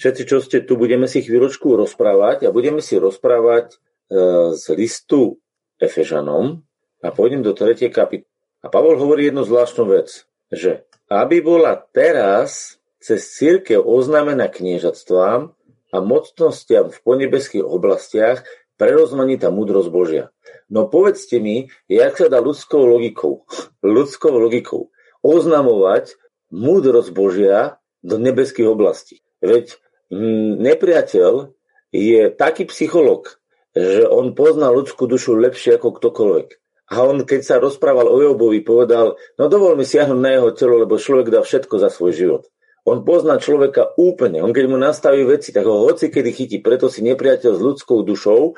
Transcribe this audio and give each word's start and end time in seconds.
Všetci, 0.00 0.22
čo 0.24 0.40
ste 0.40 0.64
tu, 0.64 0.80
budeme 0.80 1.04
si 1.04 1.20
chvíľočku 1.20 1.76
rozprávať 1.76 2.48
a 2.48 2.54
budeme 2.56 2.80
si 2.80 2.96
rozprávať 2.96 3.76
e, 3.76 4.56
z 4.56 4.64
listu 4.72 5.36
Efežanom 5.76 6.64
a 7.04 7.12
pôjdem 7.12 7.44
do 7.44 7.52
3. 7.52 7.92
kapitoly. 7.92 8.24
A 8.64 8.72
Pavol 8.72 8.96
hovorí 8.96 9.28
jednu 9.28 9.44
zvláštnu 9.44 9.84
vec, 9.92 10.24
že 10.48 10.88
aby 11.12 11.44
bola 11.44 11.76
teraz 11.92 12.80
cez 12.96 13.28
církev 13.28 13.84
oznámená 13.84 14.48
kniežatstvám 14.48 15.52
a 15.92 15.96
mocnostiam 16.00 16.88
v 16.88 16.98
ponebeských 17.04 17.64
oblastiach 17.68 18.40
prerozmanitá 18.80 19.52
múdrosť 19.52 19.92
Božia. 19.92 20.32
No 20.72 20.88
povedzte 20.88 21.44
mi, 21.44 21.68
jak 21.92 22.16
sa 22.16 22.32
dá 22.32 22.40
ľudskou 22.40 22.88
logikou, 22.88 23.44
ľudskou 23.84 24.32
logikou 24.32 24.88
oznamovať 25.20 26.16
múdrosť 26.48 27.12
Božia 27.12 27.76
do 28.00 28.16
nebeských 28.16 28.64
oblastí. 28.64 29.20
Veď 29.44 29.76
nepriateľ 30.10 31.54
je 31.94 32.20
taký 32.34 32.66
psycholog, 32.70 33.40
že 33.74 34.06
on 34.06 34.34
pozná 34.34 34.70
ľudskú 34.70 35.06
dušu 35.06 35.38
lepšie 35.38 35.78
ako 35.78 35.94
ktokoľvek. 35.98 36.48
A 36.90 37.06
on, 37.06 37.22
keď 37.22 37.40
sa 37.46 37.62
rozprával 37.62 38.10
o 38.10 38.18
Jobovi, 38.18 38.66
povedal, 38.66 39.14
no 39.38 39.44
dovol 39.46 39.78
mi 39.78 39.86
siahnuť 39.86 40.18
na 40.18 40.30
jeho 40.34 40.50
telo, 40.50 40.74
lebo 40.82 40.98
človek 40.98 41.30
dá 41.30 41.38
všetko 41.46 41.78
za 41.78 41.86
svoj 41.86 42.10
život. 42.10 42.42
On 42.82 43.06
pozná 43.06 43.38
človeka 43.38 43.94
úplne. 43.94 44.42
On 44.42 44.50
keď 44.50 44.66
mu 44.66 44.74
nastaví 44.74 45.22
veci, 45.22 45.54
tak 45.54 45.70
ho 45.70 45.86
hoci 45.86 46.10
kedy 46.10 46.30
chytí. 46.34 46.58
Preto 46.58 46.90
si 46.90 47.06
nepriateľ 47.06 47.52
s 47.54 47.62
ľudskou 47.62 48.02
dušou 48.02 48.40
e, 48.42 48.52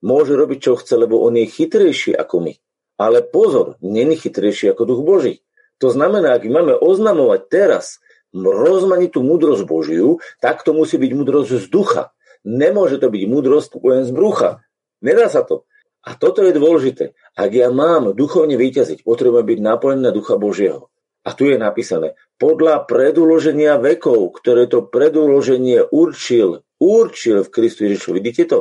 môže 0.00 0.32
robiť, 0.32 0.58
čo 0.64 0.80
chce, 0.80 0.96
lebo 0.96 1.20
on 1.20 1.36
je 1.36 1.44
chytrejší 1.44 2.16
ako 2.16 2.48
my. 2.48 2.54
Ale 2.96 3.20
pozor, 3.26 3.76
není 3.84 4.16
chytrejší 4.16 4.72
ako 4.72 4.82
duch 4.88 5.02
Boží. 5.04 5.44
To 5.84 5.92
znamená, 5.92 6.40
ak 6.40 6.48
máme 6.48 6.72
oznamovať 6.76 7.40
teraz 7.52 8.00
rozmanitú 8.34 9.22
múdrosť 9.22 9.66
Božiu, 9.66 10.22
tak 10.38 10.62
to 10.62 10.70
musí 10.74 10.96
byť 10.96 11.10
múdrosť 11.14 11.50
z 11.62 11.66
ducha. 11.70 12.02
Nemôže 12.46 12.96
to 13.02 13.12
byť 13.12 13.22
múdrosť 13.28 13.70
len 13.84 14.02
z 14.06 14.10
brucha. 14.14 14.64
Nedá 15.04 15.28
sa 15.28 15.44
to. 15.44 15.68
A 16.00 16.16
toto 16.16 16.40
je 16.40 16.56
dôležité. 16.56 17.12
Ak 17.36 17.52
ja 17.52 17.68
mám 17.68 18.16
duchovne 18.16 18.56
vyťaziť, 18.56 19.04
potrebujem 19.04 19.44
byť 19.44 19.58
napojený 19.60 20.00
na 20.08 20.12
ducha 20.14 20.40
Božieho. 20.40 20.88
A 21.20 21.36
tu 21.36 21.44
je 21.44 21.60
napísané, 21.60 22.16
podľa 22.40 22.88
predúloženia 22.88 23.76
vekov, 23.76 24.40
ktoré 24.40 24.64
to 24.64 24.88
predúloženie 24.88 25.84
určil, 25.92 26.64
určil 26.80 27.44
v 27.44 27.52
Kristu 27.52 27.84
Ježišovi. 27.84 28.16
Vidíte 28.16 28.44
to? 28.48 28.58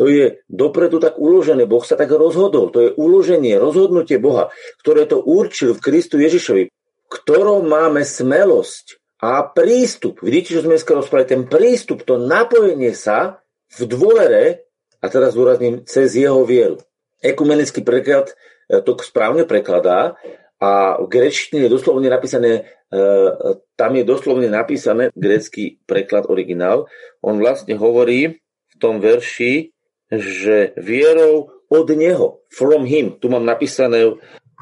To 0.00 0.08
je 0.08 0.40
dopredu 0.48 1.02
tak 1.02 1.20
uložené. 1.20 1.68
Boh 1.68 1.84
sa 1.84 2.00
tak 2.00 2.08
rozhodol. 2.08 2.72
To 2.72 2.80
je 2.80 2.90
uloženie, 2.96 3.60
rozhodnutie 3.60 4.16
Boha, 4.16 4.48
ktoré 4.80 5.04
to 5.04 5.20
určil 5.20 5.76
v 5.76 5.84
Kristu 5.84 6.16
Ježišovi, 6.16 6.72
ktorom 7.12 7.68
máme 7.68 8.06
smelosť 8.06 8.97
a 9.18 9.42
prístup, 9.42 10.22
vidíte, 10.22 10.54
čo 10.54 10.62
sme 10.62 10.78
dneska 10.78 10.94
rozprávali, 10.94 11.26
ten 11.26 11.42
prístup, 11.50 12.06
to 12.06 12.22
napojenie 12.22 12.94
sa 12.94 13.42
v 13.74 13.90
dôvere, 13.90 14.68
a 14.98 15.06
teraz 15.10 15.34
zúrazním, 15.34 15.82
cez 15.86 16.14
jeho 16.14 16.42
vieru. 16.46 16.78
Ekumenický 17.22 17.82
preklad 17.82 18.30
e, 18.70 18.78
to 18.82 18.94
správne 19.02 19.42
prekladá 19.42 20.14
a 20.58 20.98
v 21.02 21.06
grečtine 21.10 21.66
je 21.66 21.70
doslovne 21.70 22.06
napísané, 22.06 22.66
e, 22.90 23.00
tam 23.74 23.92
je 23.98 24.04
doslovne 24.06 24.46
napísané 24.50 25.10
grecký 25.14 25.82
preklad 25.86 26.30
originál. 26.30 26.86
On 27.22 27.38
vlastne 27.38 27.74
hovorí 27.74 28.38
v 28.42 28.74
tom 28.78 29.02
verši, 29.02 29.74
že 30.14 30.78
vierou 30.78 31.50
od 31.68 31.86
neho, 31.90 32.42
from 32.48 32.86
him, 32.86 33.18
tu 33.18 33.28
mám 33.28 33.44
napísané 33.44 34.08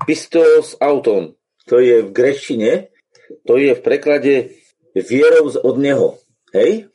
pistos 0.09 0.75
auton, 0.81 1.39
to 1.69 1.79
je 1.79 2.03
v 2.03 2.11
grečtine, 2.11 2.91
to 3.47 3.55
je 3.59 3.73
v 3.75 3.85
preklade 3.85 4.35
vierou 4.95 5.51
od 5.51 5.77
Neho. 5.77 6.09
Hej? 6.55 6.89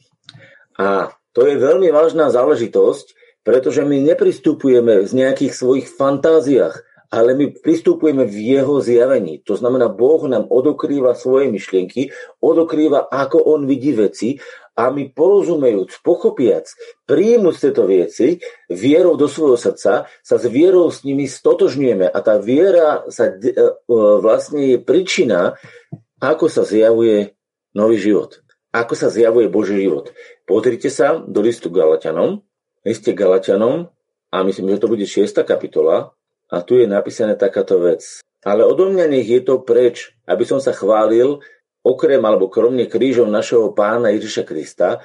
A 0.79 1.13
to 1.31 1.47
je 1.47 1.55
veľmi 1.55 1.91
vážna 1.93 2.33
záležitosť, 2.33 3.13
pretože 3.41 3.81
my 3.85 3.97
nepristupujeme 4.01 5.05
z 5.05 5.11
nejakých 5.17 5.53
svojich 5.53 5.87
fantáziách, 5.89 6.81
ale 7.11 7.35
my 7.35 7.51
pristupujeme 7.59 8.23
v 8.23 8.55
jeho 8.55 8.79
zjavení. 8.79 9.43
To 9.43 9.59
znamená, 9.59 9.91
Boh 9.91 10.23
nám 10.31 10.47
odokrýva 10.47 11.11
svoje 11.11 11.51
myšlienky, 11.51 12.07
odokrýva, 12.39 13.11
ako 13.11 13.43
on 13.51 13.67
vidí 13.67 13.91
veci 13.91 14.39
a 14.79 14.87
my 14.87 15.11
porozumejúc, 15.11 15.99
pochopiac, 15.99 16.71
príjmuť 17.03 17.55
tieto 17.59 17.83
veci, 17.83 18.39
vierou 18.71 19.19
do 19.19 19.27
svojho 19.27 19.59
srdca, 19.59 20.07
sa 20.07 20.35
s 20.39 20.45
vierou 20.47 20.87
s 20.87 21.03
nimi 21.03 21.27
stotožňujeme 21.27 22.07
a 22.07 22.17
tá 22.23 22.39
viera 22.39 23.03
sa 23.11 23.27
e, 23.27 23.51
e, 23.51 23.67
vlastne 24.23 24.63
je 24.71 24.77
príčina 24.79 25.59
ako 26.21 26.45
sa 26.47 26.61
zjavuje 26.61 27.33
nový 27.73 27.97
život. 27.97 28.45
Ako 28.71 28.93
sa 28.95 29.11
zjavuje 29.11 29.51
Boží 29.51 29.75
život. 29.83 30.13
Pozrite 30.47 30.87
sa 30.87 31.19
do 31.19 31.43
listu 31.43 31.67
Galatianom, 31.67 32.39
liste 32.87 33.11
Galatianom 33.11 33.91
a 34.31 34.37
myslím, 34.47 34.71
že 34.71 34.79
to 34.79 34.87
bude 34.87 35.03
6. 35.03 35.27
kapitola 35.43 36.15
a 36.47 36.61
tu 36.63 36.79
je 36.79 36.87
napísané 36.87 37.35
takáto 37.35 37.81
vec. 37.83 38.23
Ale 38.45 38.63
odo 38.63 38.87
mňa 38.87 39.11
nech 39.11 39.27
je 39.27 39.41
to 39.43 39.59
preč, 39.65 40.15
aby 40.23 40.47
som 40.47 40.63
sa 40.63 40.71
chválil 40.71 41.43
okrem 41.81 42.21
alebo 42.21 42.45
kromne 42.45 42.85
krížom 42.85 43.29
našeho 43.29 43.73
pána 43.73 44.13
Ježiša 44.13 44.43
Krista, 44.45 45.01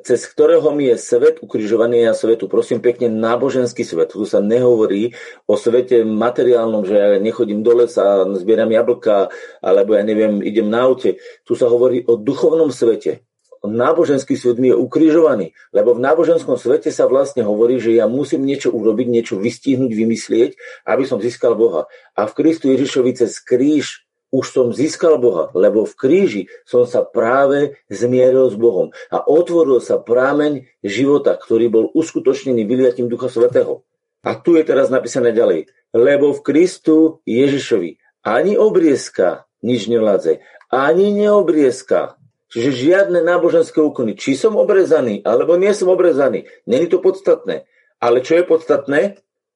cez 0.00 0.20
ktorého 0.24 0.72
mi 0.72 0.88
je 0.88 0.96
svet 0.96 1.44
ukrižovaný 1.44 2.08
a 2.08 2.16
svetu. 2.16 2.48
Prosím 2.48 2.80
pekne, 2.80 3.12
náboženský 3.12 3.84
svet. 3.84 4.16
Tu 4.16 4.24
sa 4.24 4.40
nehovorí 4.40 5.12
o 5.44 5.60
svete 5.60 6.00
materiálnom, 6.08 6.88
že 6.88 6.94
ja 6.96 7.08
nechodím 7.20 7.60
do 7.60 7.84
lesa, 7.84 8.24
zbieram 8.32 8.72
jablka, 8.72 9.28
alebo 9.60 9.92
ja 9.92 10.02
neviem, 10.02 10.40
idem 10.40 10.72
na 10.72 10.88
aute. 10.88 11.20
Tu 11.44 11.52
sa 11.52 11.68
hovorí 11.68 12.00
o 12.08 12.16
duchovnom 12.16 12.72
svete. 12.72 13.28
Náboženský 13.60 14.40
svet 14.40 14.56
mi 14.56 14.72
je 14.72 14.76
ukrižovaný, 14.80 15.52
lebo 15.76 15.92
v 15.92 16.00
náboženskom 16.00 16.56
svete 16.56 16.88
sa 16.88 17.04
vlastne 17.04 17.44
hovorí, 17.44 17.76
že 17.76 17.92
ja 17.92 18.08
musím 18.08 18.48
niečo 18.48 18.72
urobiť, 18.72 19.04
niečo 19.04 19.36
vystihnúť, 19.36 19.92
vymyslieť, 19.92 20.50
aby 20.88 21.04
som 21.04 21.20
získal 21.20 21.52
Boha. 21.60 21.84
A 22.16 22.24
v 22.24 22.32
Kristu 22.40 22.72
Ježišovi 22.72 23.20
cez 23.20 23.36
kríž 23.36 24.08
už 24.30 24.46
som 24.50 24.66
získal 24.70 25.18
Boha, 25.18 25.50
lebo 25.58 25.82
v 25.82 25.94
kríži 25.98 26.42
som 26.62 26.86
sa 26.86 27.02
práve 27.02 27.78
zmieril 27.90 28.50
s 28.50 28.56
Bohom 28.56 28.94
a 29.10 29.18
otvoril 29.26 29.82
sa 29.82 29.98
prámeň 29.98 30.70
života, 30.86 31.34
ktorý 31.34 31.66
bol 31.66 31.84
uskutočnený 31.92 32.62
vyliatím 32.66 33.10
Ducha 33.10 33.26
Svetého. 33.26 33.82
A 34.22 34.38
tu 34.38 34.54
je 34.54 34.62
teraz 34.62 34.88
napísané 34.88 35.34
ďalej, 35.34 35.66
lebo 35.90 36.30
v 36.30 36.44
Kristu 36.46 37.24
Ježišovi 37.26 37.98
ani 38.22 38.54
obriezka 38.54 39.50
nič 39.60 39.90
nevládze, 39.90 40.40
ani 40.70 41.10
neobriezka. 41.12 42.16
Čiže 42.50 42.70
žiadne 42.74 43.22
náboženské 43.22 43.78
úkony. 43.78 44.18
Či 44.18 44.34
som 44.34 44.58
obrezaný, 44.58 45.22
alebo 45.22 45.54
nie 45.54 45.70
som 45.70 45.86
obrezaný. 45.86 46.50
Není 46.66 46.90
to 46.90 46.98
podstatné. 46.98 47.62
Ale 48.02 48.26
čo 48.26 48.42
je 48.42 48.44
podstatné? 48.44 49.00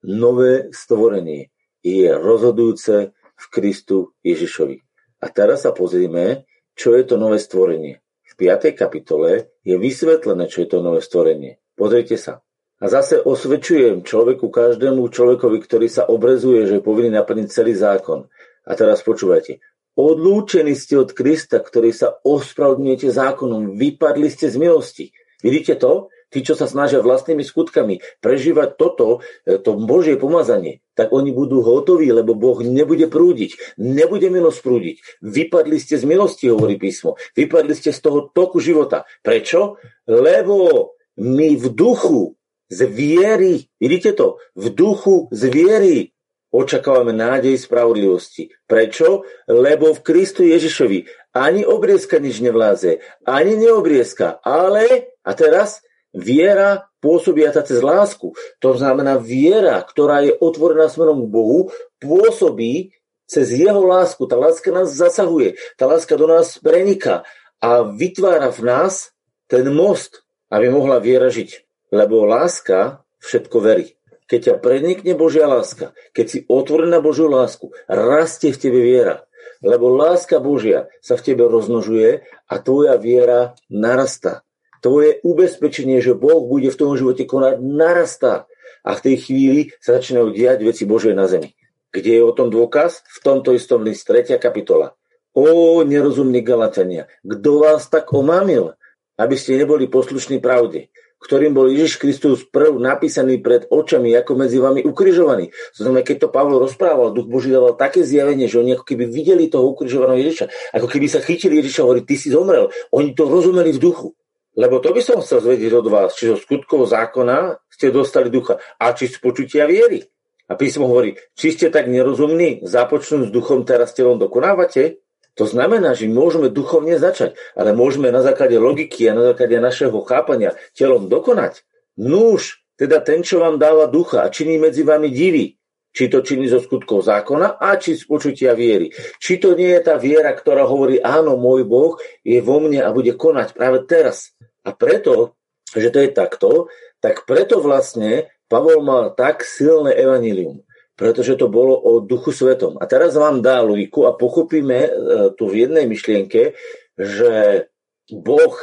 Nové 0.07 0.71
stvorenie 0.71 1.51
je 1.83 2.07
rozhodujúce 2.15 3.11
v 3.45 3.61
Kristu 3.61 4.17
Ježišovi. 4.25 4.81
A 5.21 5.27
teraz 5.29 5.69
sa 5.69 5.77
pozrieme, 5.77 6.49
čo 6.73 6.97
je 6.97 7.05
to 7.05 7.21
nové 7.21 7.37
stvorenie. 7.37 8.01
V 8.25 8.33
5. 8.41 8.73
kapitole 8.73 9.53
je 9.63 9.77
vysvetlené, 9.77 10.49
čo 10.49 10.65
je 10.65 10.69
to 10.73 10.79
nové 10.81 11.05
stvorenie. 11.05 11.61
Pozrite 11.77 12.17
sa. 12.17 12.41
A 12.83 12.91
zase 12.91 13.23
osvedčujem 13.23 14.03
človeku, 14.03 14.51
každému 14.51 15.07
človekovi, 15.09 15.59
ktorý 15.63 15.87
sa 15.87 16.05
obrezuje, 16.11 16.67
že 16.67 16.81
je 16.81 16.87
povinný 16.87 17.15
naplniť 17.15 17.47
celý 17.49 17.73
zákon. 17.77 18.27
A 18.67 18.73
teraz 18.75 19.05
počúvajte. 19.07 19.63
Odlúčení 19.95 20.75
ste 20.75 20.99
od 20.99 21.15
Krista, 21.15 21.63
ktorý 21.63 21.95
sa 21.95 22.19
ospravedlňujete 22.27 23.15
zákonom. 23.15 23.79
Vypadli 23.79 24.27
ste 24.27 24.51
z 24.51 24.59
milosti. 24.59 25.15
Vidíte 25.39 25.79
to? 25.79 26.11
Tí, 26.35 26.43
čo 26.43 26.59
sa 26.59 26.67
snažia 26.67 26.99
vlastnými 26.99 27.47
skutkami 27.47 28.03
prežívať 28.19 28.75
toto, 28.75 29.23
e, 29.47 29.63
to 29.63 29.79
Božie 29.79 30.19
pomazanie, 30.19 30.83
tak 30.99 31.15
oni 31.15 31.31
budú 31.31 31.63
hotoví, 31.63 32.11
lebo 32.11 32.35
Boh 32.35 32.59
nebude 32.67 33.07
prúdiť, 33.07 33.79
nebude 33.79 34.27
milosť 34.35 34.59
prúdiť. 34.59 34.97
Vypadli 35.23 35.79
ste 35.79 35.95
z 35.95 36.05
milosti, 36.11 36.51
hovorí 36.51 36.75
písmo. 36.75 37.15
Vypadli 37.39 37.79
ste 37.79 37.95
z 37.95 38.03
toho 38.03 38.35
toku 38.35 38.59
života. 38.59 39.07
Prečo? 39.23 39.79
Lebo 40.11 40.91
my 41.23 41.55
v 41.55 41.67
duchu 41.71 42.35
z 42.67 42.91
viery, 42.91 43.71
vidíte 43.79 44.19
to, 44.19 44.43
v 44.59 44.75
duchu 44.75 45.31
z 45.31 45.43
viery 45.47 46.15
očakávame 46.55 47.11
nádej 47.11 47.59
spravodlivosti. 47.59 48.55
Prečo? 48.71 49.27
Lebo 49.51 49.91
v 49.91 50.05
Kristu 50.07 50.47
Ježišovi 50.47 51.11
ani 51.35 51.67
obriezka 51.67 52.23
nič 52.23 52.39
nevláze, 52.39 53.03
ani 53.27 53.59
neobriezka, 53.59 54.39
ale, 54.47 55.19
a 55.27 55.35
teraz, 55.35 55.83
Viera 56.15 56.87
pôsobiaca 57.03 57.67
cez 57.67 57.83
lásku. 57.83 58.31
To 58.63 58.71
znamená 58.79 59.19
viera, 59.19 59.83
ktorá 59.83 60.23
je 60.23 60.33
otvorená 60.39 60.87
smerom 60.87 61.27
k 61.27 61.33
Bohu, 61.35 61.59
pôsobí 61.99 62.95
cez 63.27 63.51
jeho 63.51 63.83
lásku. 63.83 64.23
Tá 64.31 64.39
láska 64.39 64.71
nás 64.71 64.95
zasahuje, 64.95 65.59
tá 65.75 65.91
láska 65.91 66.15
do 66.15 66.31
nás 66.31 66.63
preniká 66.63 67.27
a 67.59 67.83
vytvára 67.83 68.55
v 68.55 68.61
nás 68.63 69.11
ten 69.51 69.67
most, 69.75 70.23
aby 70.55 70.71
mohla 70.71 71.03
viera 71.03 71.29
žiť. 71.29 71.67
Lebo 71.91 72.23
láska 72.25 73.03
všetko 73.19 73.57
verí. 73.59 73.99
Keď 74.25 74.41
ťa 74.41 74.55
prenikne 74.63 75.13
Božia 75.13 75.45
láska, 75.45 75.93
keď 76.17 76.27
si 76.31 76.39
otvorená 76.49 77.05
Božiu 77.05 77.29
lásku, 77.29 77.75
rastie 77.91 78.55
v 78.55 78.61
tebe 78.61 78.81
viera. 78.81 79.29
Lebo 79.61 79.93
láska 79.93 80.41
Božia 80.41 80.89
sa 81.05 81.21
v 81.21 81.25
tebe 81.33 81.45
roznožuje 81.45 82.25
a 82.49 82.55
tvoja 82.61 82.97
viera 82.97 83.57
narastá. 83.69 84.45
Tvoje 84.85 85.25
ubezpečenie, 85.25 86.05
že 86.05 86.13
Boh 86.13 86.45
bude 86.45 86.69
v 86.69 86.77
tom 86.77 86.93
živote 86.93 87.25
konať, 87.25 87.57
narastá. 87.65 88.45
A 88.85 88.93
v 88.93 89.01
tej 89.01 89.17
chvíli 89.25 89.61
sa 89.81 89.97
začínajú 89.97 90.37
diať 90.37 90.61
veci 90.61 90.85
Božie 90.85 91.17
na 91.17 91.25
zemi. 91.25 91.57
Kde 91.89 92.21
je 92.21 92.23
o 92.23 92.37
tom 92.37 92.53
dôkaz? 92.53 93.01
V 93.09 93.19
tomto 93.25 93.57
istom 93.57 93.81
list 93.81 94.05
3. 94.05 94.37
kapitola. 94.37 94.93
O 95.33 95.81
nerozumní 95.89 96.45
Galatania, 96.45 97.09
kto 97.25 97.65
vás 97.65 97.89
tak 97.89 98.13
omámil, 98.13 98.77
aby 99.17 99.35
ste 99.41 99.57
neboli 99.57 99.89
poslušní 99.89 100.45
pravde? 100.45 100.93
ktorým 101.25 101.57
bol 101.57 101.73
Ježiš 101.73 101.97
Kristus 101.97 102.45
prv 102.45 102.77
napísaný 102.77 103.41
pred 103.41 103.65
očami, 103.73 104.13
ako 104.13 104.37
medzi 104.37 104.61
vami 104.61 104.85
ukrižovaný. 104.85 105.49
To 105.73 105.89
znamená, 105.89 106.05
keď 106.05 106.29
to 106.29 106.29
Pavol 106.29 106.61
rozprával, 106.61 107.17
Duch 107.17 107.33
Boží 107.33 107.49
dával 107.49 107.81
také 107.81 108.05
zjavenie, 108.05 108.45
že 108.45 108.61
oni 108.61 108.77
ako 108.77 108.85
keby 108.85 109.09
videli 109.09 109.49
toho 109.49 109.73
ukrižovaného 109.73 110.21
Ježiša, 110.21 110.77
ako 110.77 110.85
keby 110.85 111.09
sa 111.09 111.25
chytili 111.25 111.65
Ježiša 111.65 111.81
a 111.81 111.85
hovorili, 111.89 112.05
ty 112.05 112.21
si 112.21 112.29
zomrel. 112.29 112.69
Oni 112.93 113.17
to 113.17 113.25
rozumeli 113.25 113.73
v 113.73 113.81
duchu. 113.81 114.13
Lebo 114.55 114.79
to 114.79 114.95
by 114.95 115.03
som 115.03 115.19
chcel 115.19 115.43
zvedieť 115.43 115.83
od 115.83 115.87
vás, 115.91 116.15
či 116.15 116.31
zo 116.31 116.39
skutkov 116.39 116.87
zákona 116.87 117.59
ste 117.67 117.91
dostali 117.91 118.31
ducha 118.31 118.63
a 118.79 118.95
či 118.95 119.11
z 119.11 119.19
počutia 119.19 119.67
viery. 119.67 120.07
A 120.47 120.55
písmo 120.55 120.87
hovorí, 120.87 121.19
či 121.35 121.51
ste 121.57 121.73
tak 121.73 121.91
nerozumní, 121.91 122.63
započnú 122.63 123.27
s 123.27 123.35
duchom, 123.35 123.67
teraz 123.67 123.97
telom 123.97 124.21
dokonávate, 124.21 125.03
to 125.35 125.51
znamená, 125.51 125.99
že 125.99 126.07
môžeme 126.07 126.47
duchovne 126.47 126.95
začať, 126.95 127.35
ale 127.59 127.75
môžeme 127.75 128.15
na 128.15 128.23
základe 128.23 128.55
logiky 128.55 129.11
a 129.11 129.19
na 129.19 129.35
základe 129.35 129.59
našeho 129.59 129.99
chápania 130.07 130.55
telom 130.79 131.11
dokonať. 131.11 131.67
Núž, 131.99 132.63
teda 132.79 133.03
ten, 133.03 133.27
čo 133.27 133.43
vám 133.43 133.59
dáva 133.59 133.91
ducha 133.91 134.23
a 134.23 134.31
činí 134.31 134.63
medzi 134.63 134.87
vami 134.87 135.11
divy, 135.11 135.59
či 135.95 136.11
to 136.11 136.27
činí 136.27 136.51
zo 136.51 136.59
skutkov 136.59 137.07
zákona 137.07 137.63
a 137.63 137.79
či 137.79 137.95
z 137.95 138.03
počutia 138.11 138.53
viery. 138.59 138.91
Či 139.23 139.39
to 139.39 139.55
nie 139.55 139.71
je 139.71 139.81
tá 139.87 139.95
viera, 139.95 140.35
ktorá 140.35 140.67
hovorí, 140.67 140.99
áno, 140.99 141.39
môj 141.39 141.63
Boh 141.63 141.95
je 142.27 142.43
vo 142.43 142.59
mne 142.59 142.83
a 142.83 142.91
bude 142.91 143.15
konať 143.15 143.55
práve 143.55 143.87
teraz. 143.87 144.35
A 144.67 144.75
preto, 144.75 145.39
že 145.71 145.95
to 145.95 146.03
je 146.03 146.11
takto, 146.11 146.51
tak 146.99 147.23
preto 147.25 147.63
vlastne 147.63 148.27
Pavol 148.51 148.83
mal 148.83 149.15
tak 149.15 149.47
silné 149.47 149.95
evanílium 149.95 150.67
pretože 150.95 151.35
to 151.35 151.51
bolo 151.51 151.75
o 151.75 151.99
duchu 151.99 152.31
svetom. 152.31 152.79
A 152.79 152.87
teraz 152.87 153.19
vám 153.19 153.43
dá 153.43 153.59
logiku 153.67 154.07
a 154.07 154.15
pochopíme 154.15 154.79
e, 154.87 154.91
tu 155.35 155.51
v 155.51 155.67
jednej 155.67 155.91
myšlienke, 155.91 156.55
že 156.95 157.67
Boh 158.15 158.55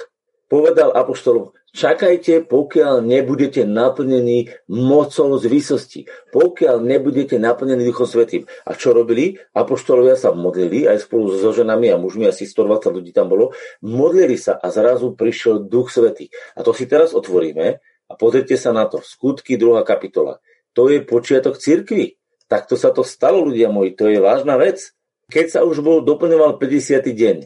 povedal 0.48 0.96
apoštolom, 0.96 1.52
čakajte, 1.72 2.46
pokiaľ 2.46 3.04
nebudete 3.04 3.64
naplnení 3.64 4.52
mocou 4.68 5.36
z 5.40 5.44
výsosti, 5.48 6.02
pokiaľ 6.32 6.84
nebudete 6.84 7.40
naplnení 7.40 7.88
Duchom 7.88 8.08
Svetým. 8.08 8.44
A 8.68 8.76
čo 8.76 8.92
robili? 8.92 9.40
Apoštolovia 9.56 10.20
sa 10.20 10.36
modlili, 10.36 10.86
aj 10.88 11.08
spolu 11.08 11.32
so 11.36 11.52
ženami 11.56 11.92
a 11.92 11.98
mužmi, 11.98 12.28
asi 12.28 12.44
120 12.48 12.92
ľudí 12.92 13.12
tam 13.16 13.32
bolo, 13.32 13.56
modlili 13.82 14.36
sa 14.36 14.60
a 14.60 14.68
zrazu 14.70 15.16
prišiel 15.16 15.66
Duch 15.66 15.90
Svetý. 15.90 16.30
A 16.56 16.64
to 16.64 16.76
si 16.76 16.86
teraz 16.86 17.16
otvoríme 17.16 17.80
a 17.82 18.14
pozrite 18.20 18.60
sa 18.60 18.76
na 18.76 18.86
to. 18.92 19.00
Skutky 19.00 19.56
2. 19.56 19.82
kapitola. 19.88 20.44
To 20.76 20.88
je 20.88 21.04
počiatok 21.04 21.60
cirkvi. 21.60 22.20
Takto 22.52 22.76
sa 22.76 22.92
to 22.92 23.08
stalo, 23.08 23.48
ľudia 23.48 23.72
moji, 23.72 23.96
to 23.96 24.12
je 24.12 24.20
vážna 24.20 24.60
vec. 24.60 24.92
Keď 25.32 25.46
sa 25.48 25.60
už 25.64 25.80
bol 25.80 26.04
doplňoval 26.04 26.60
50. 26.60 27.00
deň, 27.08 27.38